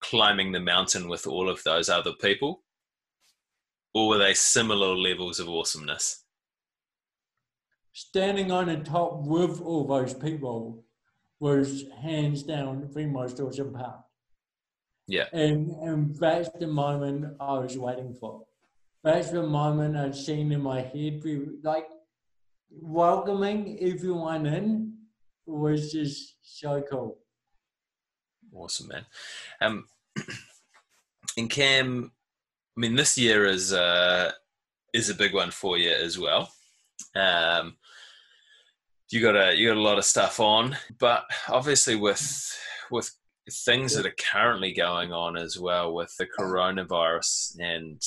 [0.00, 2.62] climbing the mountain with all of those other people,
[3.92, 6.24] or were they similar levels of awesomeness?
[7.92, 10.84] Standing on the top with all those people
[11.40, 14.00] was hands down the most awesome part.
[15.06, 15.24] Yeah.
[15.32, 18.44] And and that's the moment I was waiting for.
[19.02, 21.22] That's the moment I'd seen in my head.
[21.62, 21.86] Like
[22.70, 24.94] welcoming everyone in
[25.46, 27.18] was just so cool.
[28.52, 29.06] Awesome, man.
[29.60, 29.86] Um,
[31.36, 32.12] and Cam,
[32.76, 34.32] I mean, this year is uh,
[34.92, 36.50] is a big one for you as well.
[37.14, 37.76] Um,
[39.10, 42.56] you got a you got a lot of stuff on, but obviously with
[42.90, 43.10] with
[43.50, 48.02] things that are currently going on as well with the coronavirus and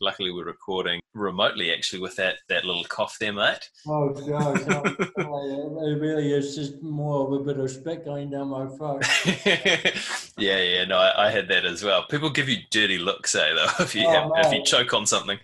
[0.00, 3.70] luckily we're recording remotely actually with that that little cough there mate.
[3.86, 8.66] Oh god it really is just more of a bit of spit going down my
[8.76, 9.04] throat.
[10.38, 12.04] Yeah yeah no I, I, had that as well.
[12.08, 15.06] People give you dirty looks eh though if you oh, have, if you choke on
[15.06, 15.38] something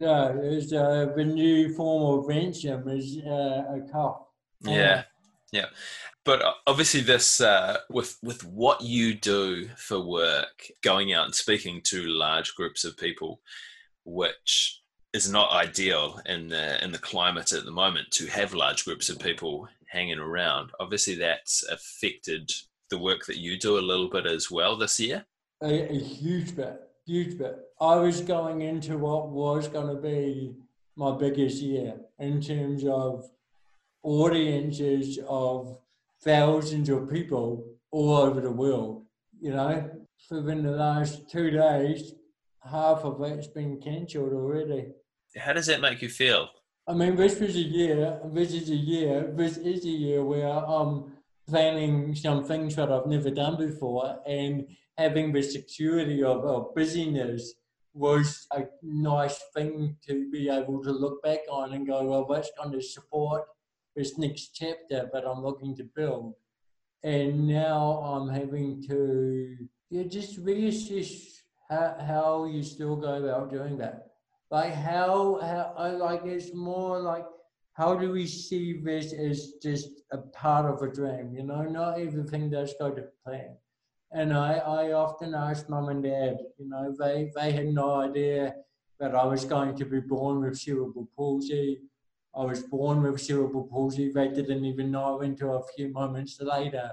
[0.00, 4.26] yeah it's uh, the new form of vention is uh, a cough
[4.62, 5.02] yeah
[5.52, 5.66] yeah.
[6.24, 11.34] But uh, obviously this uh, with with what you do for work going out and
[11.34, 13.40] speaking to large groups of people
[14.04, 14.82] which
[15.14, 19.08] is not ideal in the in the climate at the moment to have large groups
[19.08, 22.50] of people hanging around obviously that's affected
[22.90, 25.24] the work that you do a little bit as well this year.
[25.62, 30.54] A, a huge bit huge bit i was going into what was going to be
[30.96, 33.30] my biggest year in terms of
[34.02, 35.78] audiences of
[36.22, 39.04] thousands of people all over the world.
[39.40, 39.90] You know,
[40.30, 42.14] within the last two days,
[42.62, 44.88] half of it's been cancelled already.
[45.36, 46.48] How does that make you feel?
[46.86, 48.18] I mean, this was a year.
[48.32, 49.30] This is a year.
[49.34, 51.12] This is a year where I'm
[51.48, 54.66] planning some things that I've never done before, and
[54.98, 57.54] having the security of, of busyness
[57.94, 62.50] was a nice thing to be able to look back on and go, well, that's
[62.58, 63.44] going to support
[63.94, 66.34] this next chapter that I'm looking to build.
[67.04, 69.56] And now I'm having to
[69.90, 74.08] yeah, just reassess how, how you still go about doing that.
[74.50, 77.24] Like how, how I like it's more like
[77.74, 82.00] how do we see this as just a part of a dream, you know, not
[82.00, 83.56] everything does go to plan.
[84.10, 88.54] And I, I often ask mum and dad, you know, they, they had no idea
[88.98, 91.80] that I was going to be born with cerebral palsy
[92.38, 94.12] I was born with cerebral palsy.
[94.12, 96.92] They didn't even know until a few moments later.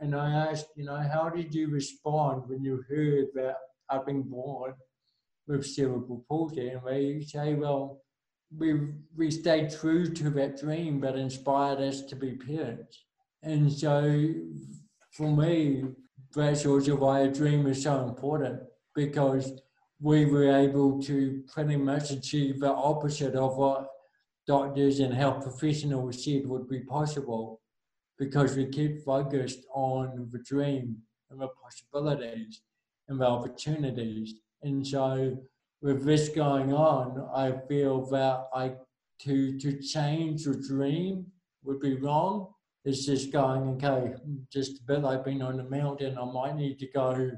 [0.00, 3.56] And I asked, you know, how did you respond when you heard that
[3.88, 4.74] I've been born
[5.46, 6.70] with cerebral palsy?
[6.70, 8.00] And they say, well,
[8.56, 8.80] we,
[9.16, 13.04] we stayed true to that dream that inspired us to be parents.
[13.44, 14.34] And so
[15.12, 15.84] for me,
[16.34, 18.60] that's why a dream is so important
[18.94, 19.52] because
[20.00, 23.88] we were able to pretty much achieve the opposite of what
[24.46, 27.60] doctors and health professionals said would be possible
[28.18, 30.96] because we keep focused on the dream
[31.30, 32.62] and the possibilities
[33.08, 34.34] and the opportunities.
[34.62, 35.38] And so
[35.82, 38.72] with this going on, I feel that I
[39.20, 41.26] to to change the dream
[41.64, 42.54] would be wrong.
[42.88, 44.14] It's just going, okay,
[44.50, 47.32] just a bit like being on the mountain, I might need to go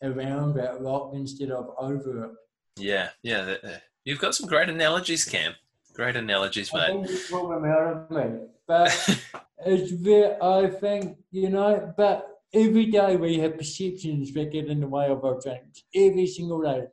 [0.00, 2.30] around that rock instead of over it.
[2.76, 3.56] Yeah, yeah.
[3.64, 5.54] Uh, you've got some great analogies, Cam.
[5.92, 6.80] Great analogies, mate.
[6.80, 8.46] I think you out of me.
[8.66, 9.20] But
[9.66, 14.80] it's very, I think, you know, but every day we have perceptions that get in
[14.80, 15.84] the way of our dreams.
[15.94, 16.86] Every single day.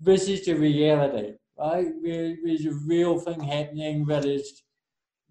[0.00, 1.88] This is the reality, right?
[2.02, 4.62] There's a real thing happening that is,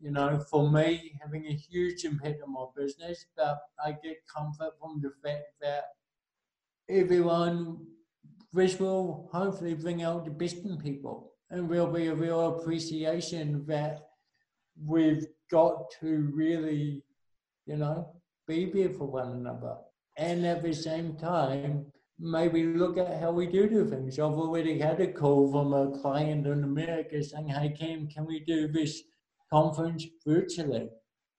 [0.02, 3.26] you know, for me, having a huge impact on my business.
[3.36, 5.86] But I get comfort from the fact that
[6.89, 7.86] everyone,
[8.54, 13.66] this will hopefully bring out the best in people and will be a real appreciation
[13.68, 14.00] that
[14.86, 17.04] we've got to really,
[17.66, 18.16] you know,
[18.47, 19.76] be there for one another.
[20.18, 21.86] And at the same time,
[22.20, 24.20] maybe look at how we do do things.
[24.20, 28.41] I've already had a call from a client in America saying, hey, Cam, can we
[28.41, 29.02] do this
[29.52, 30.89] conference virtually?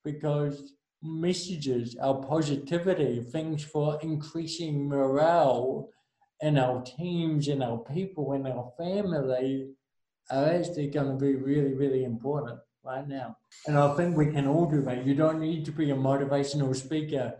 [0.04, 5.88] Because messages, our positivity, things for increasing morale
[6.40, 9.68] in our teams and our people and our family
[10.30, 13.36] are actually going to be really, really important right now.
[13.66, 15.06] And I think we can all do that.
[15.06, 17.34] You don't need to be a motivational speaker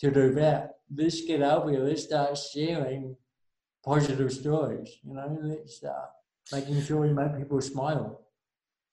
[0.00, 0.76] to do that.
[0.94, 1.80] Let's get out here.
[1.80, 3.16] Let's start sharing
[3.84, 4.98] positive stories.
[5.02, 6.10] You know, let's uh, start
[6.52, 8.22] making sure we make people smile.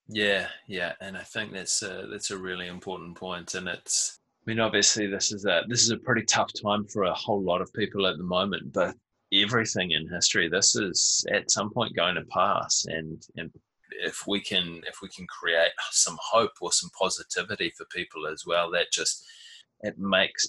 [0.07, 4.19] Yeah, yeah, and I think that's a, that's a really important point, and it's.
[4.45, 7.41] I mean, obviously, this is a this is a pretty tough time for a whole
[7.41, 8.95] lot of people at the moment, but
[9.33, 10.47] everything in history.
[10.47, 13.49] This is at some point going to pass, and and
[14.03, 18.43] if we can if we can create some hope or some positivity for people as
[18.45, 19.25] well, that just
[19.81, 20.47] it makes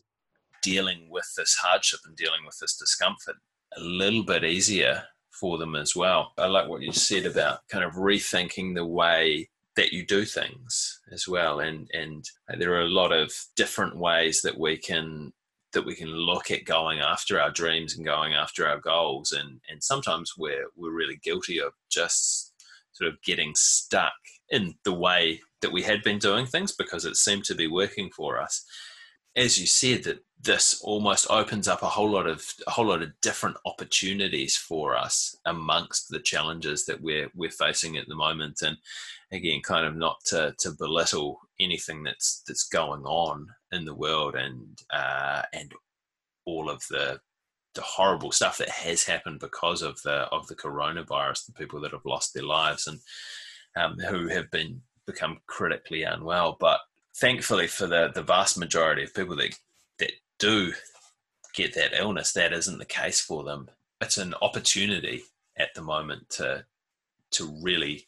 [0.62, 3.36] dealing with this hardship and dealing with this discomfort
[3.76, 5.04] a little bit easier
[5.38, 6.32] for them as well.
[6.38, 11.00] I like what you said about kind of rethinking the way that you do things
[11.12, 11.60] as well.
[11.60, 12.24] And and
[12.58, 15.32] there are a lot of different ways that we can
[15.72, 19.32] that we can look at going after our dreams and going after our goals.
[19.32, 22.52] And and sometimes we're we're really guilty of just
[22.92, 24.14] sort of getting stuck
[24.48, 28.10] in the way that we had been doing things because it seemed to be working
[28.10, 28.64] for us
[29.36, 33.02] as you said, that this almost opens up a whole lot of a whole lot
[33.02, 38.62] of different opportunities for us amongst the challenges that we're we're facing at the moment.
[38.62, 38.76] And
[39.32, 44.34] again, kind of not to, to belittle anything that's that's going on in the world
[44.36, 45.72] and uh, and
[46.44, 47.20] all of the
[47.74, 51.92] the horrible stuff that has happened because of the of the coronavirus, the people that
[51.92, 53.00] have lost their lives and
[53.76, 56.56] um, who have been become critically unwell.
[56.58, 56.80] But
[57.16, 59.58] thankfully, for the the vast majority of people that
[59.98, 60.72] that do
[61.54, 63.70] get that illness, that isn't the case for them.
[64.00, 65.22] It's an opportunity
[65.56, 66.64] at the moment to
[67.32, 68.06] to really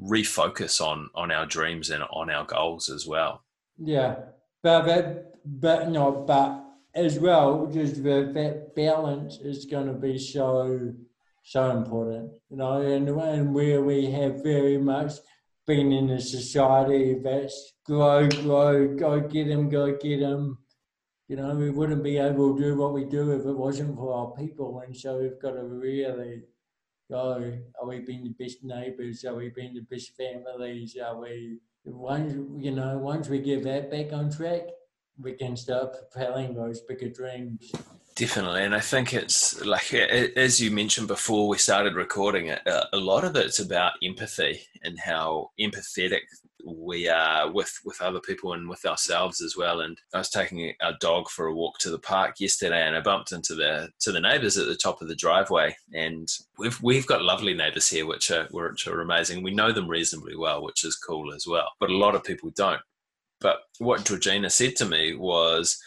[0.00, 3.42] refocus on on our dreams and on our goals as well.
[3.78, 4.16] Yeah,
[4.62, 10.18] but but, but no, but as well, just the, that balance is going to be
[10.18, 10.92] so
[11.44, 15.12] so important, you know, and, and where we have very much
[15.68, 20.58] been in a society that's grow, grow, go get them, go get them.
[21.28, 24.14] You know, we wouldn't be able to do what we do if it wasn't for
[24.14, 26.44] our people, and so we've got to really
[27.10, 27.52] go.
[27.78, 29.26] Are we being the best neighbours?
[29.26, 30.96] Are we being the best families?
[30.96, 34.62] Are we once you know once we get that back on track,
[35.18, 37.70] we can start propelling those bigger dreams.
[38.18, 42.66] Definitely, and I think it's like as you mentioned before we started recording it.
[42.66, 46.22] Uh, a lot of it's about empathy and how empathetic
[46.66, 49.82] we are with with other people and with ourselves as well.
[49.82, 53.00] And I was taking our dog for a walk to the park yesterday, and I
[53.02, 55.76] bumped into the to the neighbours at the top of the driveway.
[55.94, 59.44] And we've we've got lovely neighbours here, which are which are amazing.
[59.44, 61.70] We know them reasonably well, which is cool as well.
[61.78, 62.80] But a lot of people don't.
[63.40, 65.78] But what Georgina said to me was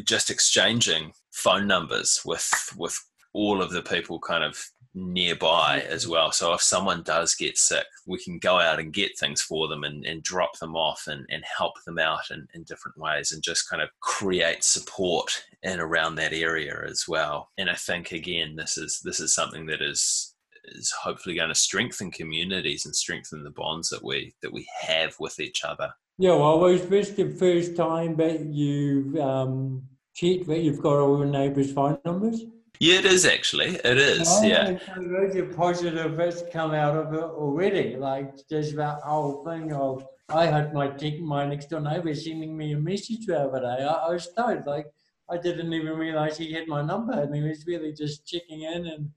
[0.00, 2.98] just exchanging phone numbers with with
[3.32, 4.58] all of the people kind of
[4.94, 6.32] nearby as well.
[6.32, 9.84] So if someone does get sick, we can go out and get things for them
[9.84, 13.42] and, and drop them off and, and help them out in, in different ways and
[13.42, 17.50] just kind of create support in around that area as well.
[17.56, 20.34] And I think again this is this is something that is
[20.64, 25.14] is hopefully going to strengthen communities and strengthen the bonds that we that we have
[25.20, 25.92] with each other.
[26.18, 29.84] Yeah, well, was this the first time that you've um,
[30.14, 32.44] checked that you've got all your neighbours' phone numbers?
[32.78, 33.76] Yeah, it is actually.
[33.76, 34.26] It is.
[34.26, 34.78] Oh, yeah.
[34.96, 37.96] There's a positive that's come out of it already.
[37.96, 42.56] Like just that whole thing of I had my tech, my next door neighbour sending
[42.56, 43.84] me a message the other day.
[43.84, 44.86] I, I was told like
[45.28, 48.86] I didn't even realise he had my number, and he was really just checking in
[48.86, 49.10] and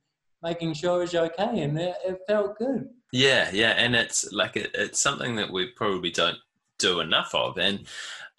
[0.43, 2.89] making sure I was okay, and it, it felt good.
[3.11, 6.37] Yeah, yeah, and it's like it, it's something that we probably don't
[6.79, 7.57] do enough of.
[7.57, 7.87] And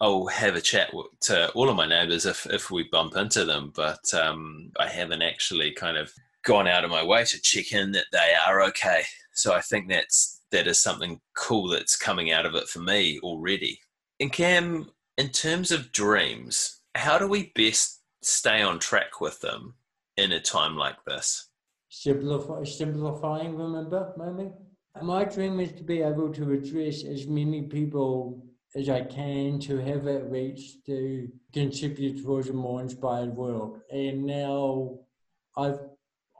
[0.01, 0.91] I'll have a chat
[1.21, 5.21] to all of my neighbours if, if we bump into them, but um, I haven't
[5.21, 6.11] actually kind of
[6.43, 9.03] gone out of my way to check in that they are okay.
[9.33, 13.19] So I think that's that is something cool that's coming out of it for me
[13.21, 13.79] already.
[14.19, 19.75] And Cam, in terms of dreams, how do we best stay on track with them
[20.17, 21.49] in a time like this?
[21.89, 24.51] Simplify, simplifying, remember, maybe?
[25.01, 29.77] My dream is to be able to address as many people as I can to
[29.77, 33.79] have that reach to contribute towards a more inspired world.
[33.91, 34.99] And now
[35.57, 35.79] I've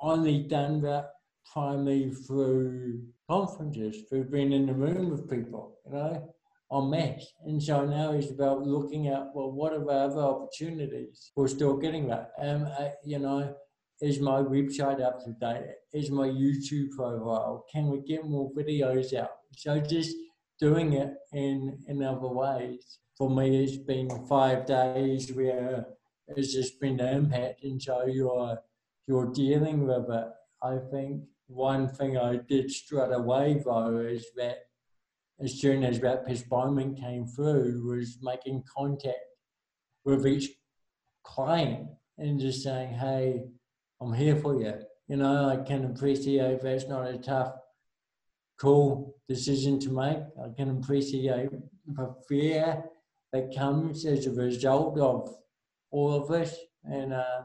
[0.01, 1.11] only done that
[1.51, 6.33] primarily through conferences, through being in the room with people, you know,
[6.73, 7.31] en masse.
[7.45, 11.77] And so now it's about looking at, well, what are the other opportunities for still
[11.77, 12.31] getting that?
[12.39, 13.55] Um, I, you know,
[14.01, 15.75] is my website up to date?
[15.93, 17.65] Is my YouTube profile?
[17.71, 19.31] Can we get more videos out?
[19.55, 20.17] So just
[20.60, 22.99] doing it in in other ways.
[23.18, 25.86] For me, it's been five days where
[26.28, 28.56] it's just been the impact, and so you're uh,
[29.08, 30.28] you're dealing with it.
[30.62, 34.58] I think one thing I did straight away though is that
[35.39, 39.18] as soon as that postponement came through, was making contact
[40.06, 40.49] with each
[41.24, 43.43] client and just saying, "Hey,
[44.01, 44.74] I'm here for you.
[45.08, 47.53] You know, I can appreciate that's not a tough,
[48.60, 50.23] cool decision to make.
[50.43, 51.49] I can appreciate
[51.88, 52.84] the fear
[53.34, 55.34] that comes as a result of
[55.91, 56.55] all of this.
[56.84, 57.43] And uh,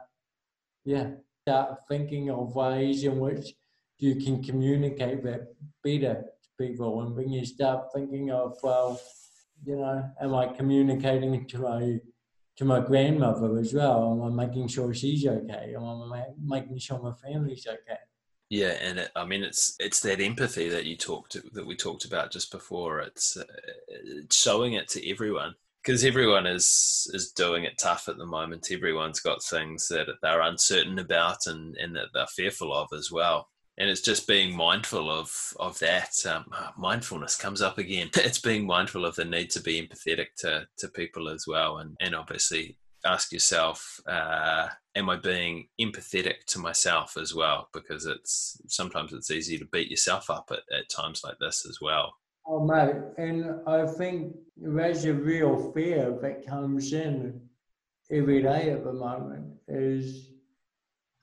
[0.84, 1.10] yeah,
[1.42, 3.54] start thinking of ways in which
[3.98, 7.02] you can communicate that better to people.
[7.02, 9.00] And when you start thinking of, well,
[9.64, 12.00] you know, am I communicating to my
[12.60, 14.12] to my grandmother as well.
[14.12, 15.74] Am I making sure she's okay?
[15.74, 17.99] Am I making sure my family's okay?
[18.50, 22.04] Yeah, and it, I mean it's it's that empathy that you talked that we talked
[22.04, 23.00] about just before.
[23.00, 23.44] It's, uh,
[23.88, 28.68] it's showing it to everyone because everyone is is doing it tough at the moment.
[28.72, 33.48] Everyone's got things that they're uncertain about and and that they're fearful of as well.
[33.78, 36.44] and it's just being mindful of of that um,
[36.76, 40.88] mindfulness comes up again it's being mindful of the need to be empathetic to to
[40.88, 42.76] people as well and and obviously
[43.06, 47.68] ask yourself uh, am i being empathetic to myself as well?
[47.72, 51.78] Because it's sometimes it's easy to beat yourself up at, at times like this as
[51.80, 52.14] well.
[52.46, 57.40] Oh mate and i think there's a real fear that comes in
[58.10, 60.30] every day at the moment is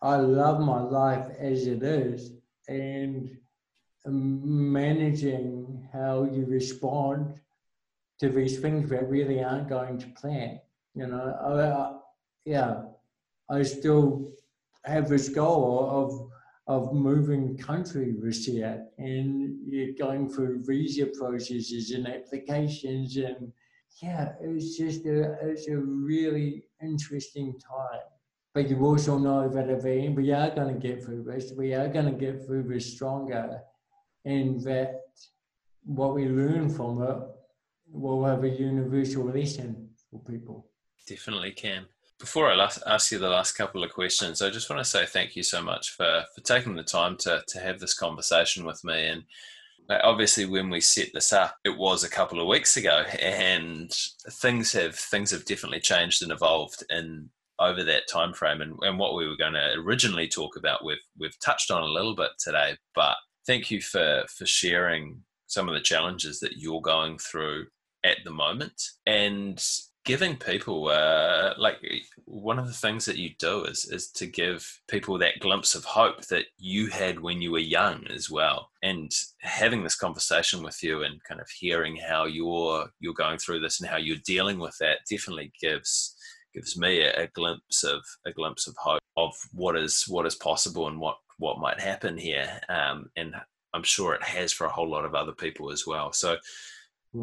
[0.02, 2.32] I love my life as it is,
[2.68, 3.36] and
[4.06, 7.40] managing how you respond
[8.20, 10.60] to these things that really aren't going to plan.
[10.94, 11.98] You know, I, I,
[12.46, 12.84] yeah,
[13.50, 14.32] I still
[14.86, 16.32] have this goal of
[16.68, 23.54] of moving country this year, and you're going through visa processes and applications, and
[24.04, 28.02] yeah, it's just a it's a really interesting time.
[28.54, 31.88] But you also know that if we are going to get through this, we are
[31.88, 33.62] going to get through this stronger,
[34.26, 35.04] and that
[35.86, 37.18] what we learn from it
[37.90, 40.70] will have a universal lesson for people.
[41.08, 41.86] Definitely can.
[42.20, 45.06] Before I last, ask you the last couple of questions, I just want to say
[45.06, 48.84] thank you so much for, for taking the time to, to have this conversation with
[48.84, 49.08] me.
[49.08, 49.24] And
[49.90, 53.92] uh, obviously, when we set this up, it was a couple of weeks ago, and
[54.32, 59.00] things have things have definitely changed and evolved in over that time frame and, and
[59.00, 62.30] what we were going to originally talk about we've we've touched on a little bit
[62.38, 63.16] today but
[63.48, 67.66] thank you for for sharing some of the challenges that you're going through
[68.04, 69.64] at the moment and
[70.08, 71.76] giving people uh, like
[72.24, 75.84] one of the things that you do is is to give people that glimpse of
[75.84, 80.82] hope that you had when you were young as well and having this conversation with
[80.82, 84.60] you and kind of hearing how you're you're going through this and how you're dealing
[84.60, 86.16] with that definitely gives
[86.54, 90.36] gives me a, a, glimpse of a glimpse of hope of what is what is
[90.36, 92.60] possible and what what might happen here.
[92.70, 93.36] Um, and
[93.74, 96.14] I'm sure it has for a whole lot of other people as well.
[96.14, 96.38] So.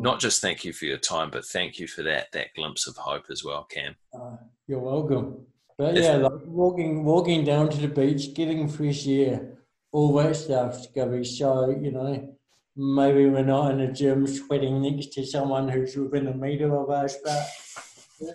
[0.02, 2.96] Not just thank you for your time, but thank you for that that glimpse of
[2.96, 3.94] hope as well, Cam.
[4.14, 4.36] Uh,
[4.66, 5.46] you're welcome.
[5.76, 9.58] But yeah, like walking walking down to the beach, getting fresh air,
[9.92, 12.36] all that stuff's gonna be so you know.
[12.76, 16.90] Maybe we're not in a gym sweating next to someone who's within a meter of
[16.90, 17.46] us, but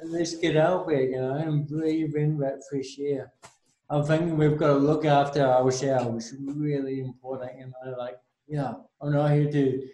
[0.05, 3.34] let's get out there, you know, and breathe in that fresh air.
[3.89, 6.34] I'm thinking we've got to look after ourselves.
[6.39, 7.97] Really important, you know.
[7.97, 9.88] Like, yeah, I'm not here to,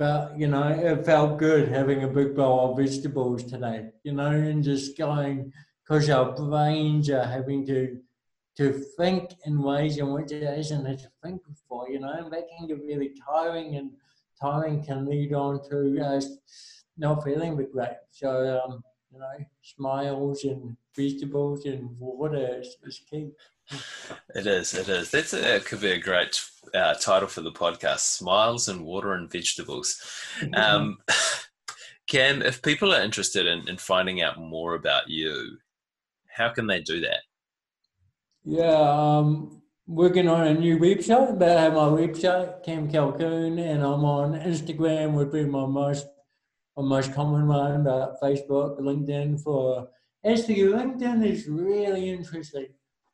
[0.00, 4.30] but you know, it felt good having a big bowl of vegetables today, you know,
[4.30, 7.98] and just going because our brains are having to
[8.56, 12.32] to think in ways in which it hasn't had to think before, you know, and
[12.32, 13.90] that can get really tiring, and
[14.40, 16.26] tiring can lead on to us
[16.96, 17.98] not feeling the great.
[18.10, 18.30] So.
[18.64, 18.82] Um,
[19.12, 23.32] you know, smiles and vegetables and water is, is key.
[24.34, 24.74] It is.
[24.74, 25.10] It is.
[25.10, 26.40] That's a, could be a great
[26.74, 30.00] uh, title for the podcast: "Smiles and Water and Vegetables."
[30.54, 30.98] Um,
[32.06, 35.58] Cam, if people are interested in, in finding out more about you,
[36.28, 37.20] how can they do that?
[38.44, 43.82] Yeah, um, working on a new website, but I have my website, Cam Calkoen, and
[43.82, 46.06] I'm on Instagram would be my most
[46.76, 49.88] my most common one, but Facebook, LinkedIn for
[50.24, 52.68] actually LinkedIn is really interesting.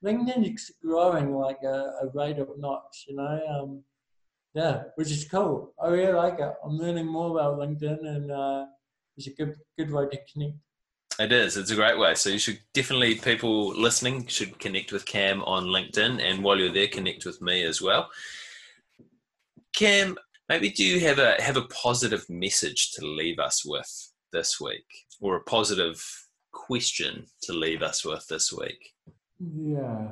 [0.06, 3.40] LinkedIn is growing like a, a rate of knots, you know.
[3.50, 3.82] Um,
[4.54, 5.74] yeah, which is cool.
[5.82, 6.54] I really like it.
[6.64, 8.66] I'm learning more about LinkedIn, and uh,
[9.16, 10.54] it's a good good way to connect.
[11.18, 11.56] It is.
[11.56, 12.14] It's a great way.
[12.14, 16.72] So you should definitely people listening should connect with Cam on LinkedIn, and while you're
[16.72, 18.08] there, connect with me as well.
[19.74, 20.16] Cam,
[20.48, 24.86] maybe do you have a have a positive message to leave us with this week
[25.20, 26.02] or a positive
[26.52, 28.94] question to leave us with this week
[29.38, 30.08] yeah.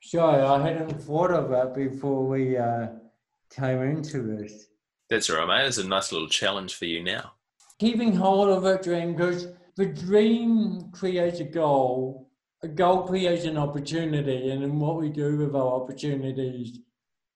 [0.00, 2.88] Sure i hadn't thought of that before we uh,
[3.50, 4.66] came into this.
[5.08, 5.68] That's all right mate.
[5.68, 7.32] It's a nice little challenge for you now.
[7.78, 12.30] Keeping hold of a dream because the dream creates a goal.
[12.62, 16.78] A goal creates an opportunity and then what we do with our opportunities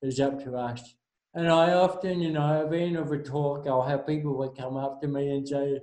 [0.02, 0.94] is up to us.
[1.34, 5.02] And I often, you know, I've been over talk, I'll have people that come up
[5.02, 5.80] to me and say,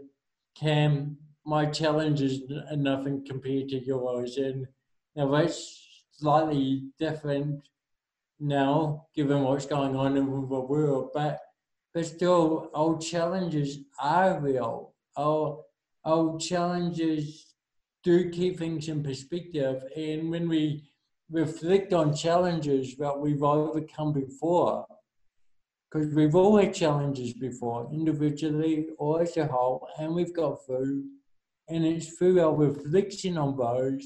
[0.55, 2.41] Cam, my challenge is
[2.71, 4.37] nothing compared to yours.
[4.37, 4.65] And
[5.15, 7.67] now that's slightly different
[8.39, 11.39] now, given what's going on in the world, but
[11.93, 14.93] but still, our challenges are real.
[15.17, 15.63] Our
[16.05, 17.53] our challenges
[18.03, 20.91] do keep things in perspective, and when we
[21.29, 24.85] reflect on challenges that we've overcome before,
[25.89, 31.03] because we've all had challenges before, individually or as a whole, and we've got through.
[31.69, 34.03] And it's through our reflection on those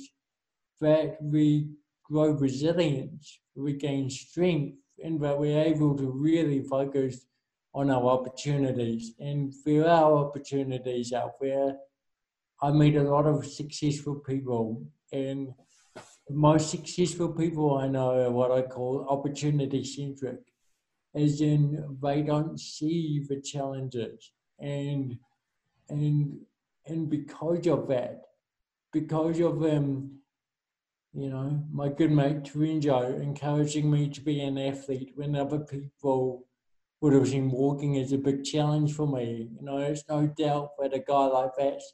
[0.82, 1.70] that we
[2.04, 7.26] grow resilience, we gain strength, and that we're able to really focus
[7.74, 9.14] on our opportunities.
[9.20, 11.76] And there are opportunities out there.
[12.62, 15.54] I meet a lot of successful people, and
[16.30, 20.40] most successful people I know are what I call opportunity centric,
[21.16, 25.18] as in they don't see the challenges, and
[25.90, 26.40] and
[26.88, 28.22] and because of that,
[28.92, 30.20] because of um,
[31.14, 36.46] you know, my good mate Terenzo encouraging me to be an athlete when other people
[37.02, 39.50] would have seen walking as a big challenge for me.
[39.60, 41.94] You know, it's no doubt that a guy like that's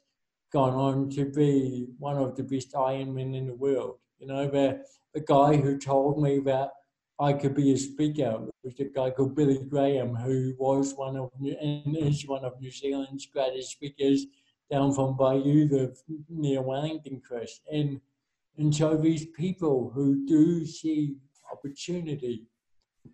[0.52, 3.98] gone on to be one of the best Ironmen in the world.
[4.18, 4.80] You know, the,
[5.12, 6.70] the guy who told me that
[7.18, 11.30] I could be a speaker was a guy called Billy Graham, who was one of
[11.40, 14.26] and is one of New Zealand's greatest speakers
[14.70, 15.94] down from Bayou, the
[16.28, 17.60] near Wellington, Chris.
[17.70, 18.00] And
[18.56, 21.16] and so these people who do see
[21.52, 22.46] opportunity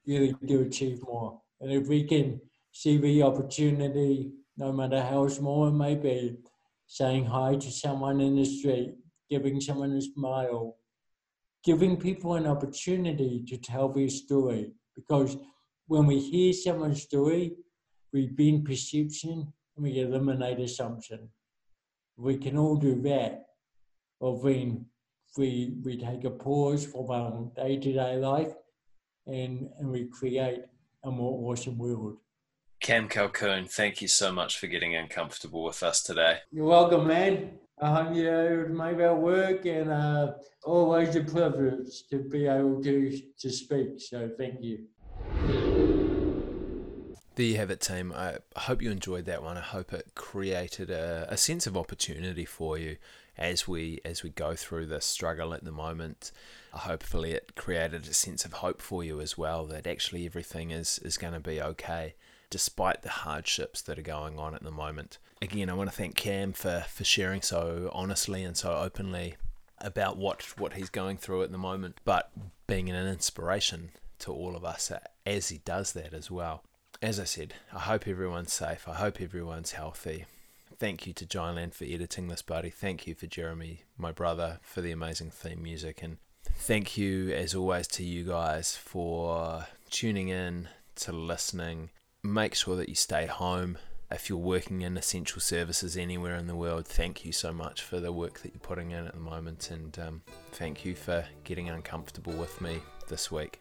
[0.07, 1.41] really do achieve more.
[1.61, 2.41] And if we can
[2.73, 6.37] see the opportunity, no matter how small it may be,
[6.87, 8.95] saying hi to someone in the street,
[9.31, 10.77] giving someone a smile,
[11.65, 14.73] giving people an opportunity to tell their story.
[14.95, 15.37] Because
[15.87, 17.53] when we hear someone's story,
[18.13, 21.29] we bend perception and we eliminate assumption.
[22.17, 23.47] We can all do that.
[24.19, 24.87] Well, then
[25.37, 28.53] we, we take a pause from our day to day life
[29.27, 30.61] and, and we create
[31.05, 32.17] a more awesome world.
[32.81, 36.39] Cam Calkoen, thank you so much for getting uncomfortable with us today.
[36.51, 37.59] You're welcome, man.
[37.81, 40.33] I hope you able to make our work and uh,
[40.65, 44.01] always a privilege to be able to, to speak.
[44.01, 44.87] So thank you.
[47.37, 48.13] There you have it, team.
[48.15, 49.57] I hope you enjoyed that one.
[49.57, 52.97] I hope it created a, a sense of opportunity for you
[53.39, 56.33] as we as we go through this struggle at the moment.
[56.73, 60.99] Hopefully, it created a sense of hope for you as well that actually everything is
[61.01, 62.15] is going to be okay
[62.51, 65.19] despite the hardships that are going on at the moment.
[65.41, 69.37] Again, I want to thank Cam for for sharing so honestly and so openly
[69.79, 72.31] about what what he's going through at the moment, but
[72.67, 74.93] being an inspiration to all of us
[75.25, 76.63] as he does that as well.
[77.01, 78.87] As I said, I hope everyone's safe.
[78.87, 80.27] I hope everyone's healthy
[80.81, 82.71] thank you to Giantland for editing this, buddy.
[82.71, 86.03] Thank you for Jeremy, my brother, for the amazing theme music.
[86.03, 86.17] And
[86.57, 91.91] thank you, as always, to you guys for tuning in, to listening.
[92.23, 93.77] Make sure that you stay home.
[94.11, 98.01] If you're working in essential services anywhere in the world, thank you so much for
[98.01, 99.71] the work that you're putting in at the moment.
[99.71, 100.23] And um,
[100.53, 103.61] thank you for getting uncomfortable with me this week.